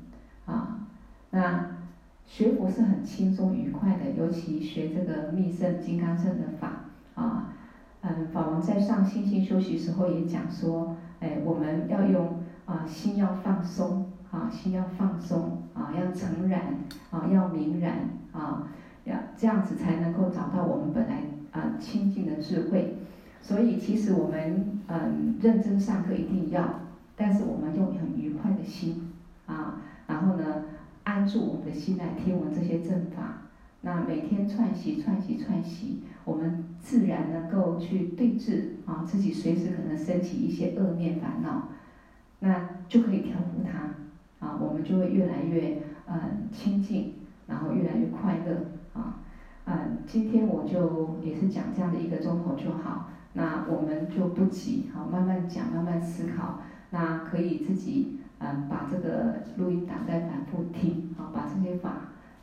[0.45, 0.89] 啊，
[1.31, 1.79] 那
[2.27, 6.85] 学佛是很轻松愉快的，尤其学这个密乘金刚乘的法，
[7.15, 7.55] 啊，
[8.03, 10.97] 嗯，法王在上心性修习时候也讲说。
[11.25, 16.75] 哎，我们要用啊，心要放松啊，心要放松啊，要诚然
[17.13, 18.67] 啊，要明然啊，
[19.05, 21.23] 要这样子才能够找到我们本来
[21.53, 22.97] 啊清净的智慧。
[23.41, 26.81] 所以其实我们嗯认真上课一定要，
[27.15, 29.13] 但是我们用很愉快的心
[29.47, 30.65] 啊，然后呢
[31.05, 33.43] 安住我们的心来听闻这些正法。
[33.83, 41.69] 那每天串习串习串习，我们自然能够去对治啊，自己随时可能升起一些恶念烦恼，
[42.41, 47.15] 那就可以调伏它啊，我们就会越来越嗯清净，
[47.47, 49.19] 然后越来越快乐啊。
[49.65, 56.61] 嗯，今天我就也是讲这样的一个钟头就好，那我们就不急，好慢慢讲，慢慢思考，
[56.91, 61.93] 那可以自己嗯把这个录音档再反复听，啊，把这些法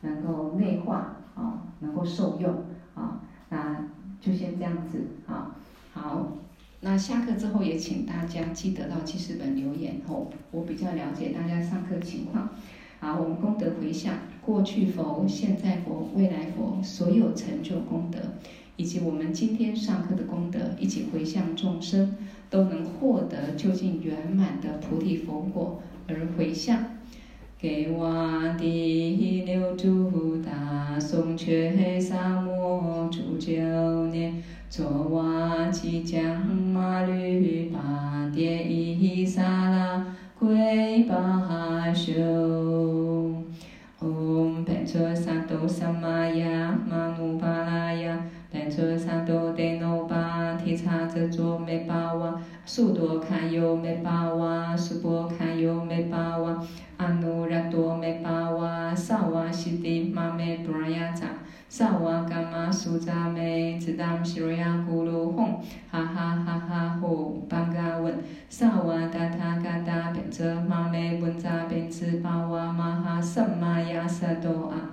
[0.02, 1.16] 能够内化。
[1.36, 2.52] 啊，能够受用
[2.94, 3.88] 啊，那
[4.20, 5.54] 就先这样子啊。
[5.92, 6.32] 好，
[6.80, 12.48] 那下课之后也请大家记得到记事本留言哦，我比较了解大家上课情况。
[13.00, 18.18] 好，我们功德回向，过去佛、现在佛、未来佛所有成就功德，
[18.76, 22.14] 以及我们今天上课的功德，一起回向众生，
[22.48, 26.99] 都能获得究竟圆满的菩提佛果而回向。
[27.62, 28.10] 给我
[28.56, 33.52] 第六度大颂却萨摩诸九
[34.06, 40.06] 年，作瓦吉将马律巴迭伊萨拉
[40.38, 42.10] 归巴修。
[44.00, 49.52] 唵，班卓萨埵萨玛雅玛努巴拉雅，班卓萨埵
[57.00, 61.28] 阿努拉多美巴瓦，萨瓦西迪玛美布拉雅扎，
[61.66, 65.46] 萨瓦干玛苏扎美，兹当西瑞亚咕噜吽，
[65.90, 68.18] 哈哈哈哈呼班嘎文，
[68.50, 74.92] 萨瓦达他嘎达变则玛美文扎变兹巴哇玛哈萨玛亚萨多啊。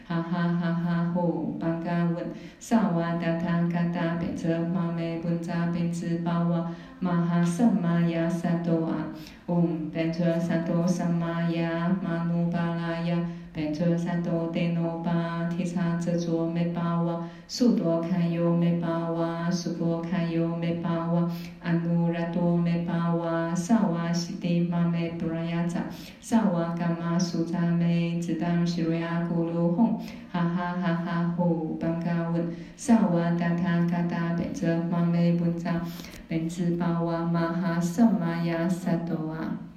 [0.11, 2.17] 哈哈哈哈呼棒嘎吻
[2.59, 9.07] 萨瓦达他嘎达变成马妹本扎辫子把瓦，马哈萨玛雅萨多啊，
[9.45, 13.17] 嗡变成萨多萨玛雅玛努巴拉雅
[13.53, 21.29] 班卓萨埵德耨巴提叉遮卓美巴哇，苏多堪尤美巴哇，苏波堪尤美巴哇，
[21.61, 25.81] 阿努拉多美巴哇，萨瓦西迪玛美布拉雅扎，
[26.21, 29.97] 萨瓦伽玛苏扎美，兹当西瑞亚咕噜吽，
[30.31, 35.81] 哈哈哈哈呼班嘎文，萨瓦达他嘎达贝则玛美文扎。
[36.29, 39.70] 本自巴哇玛哈萨玛亚萨多啊。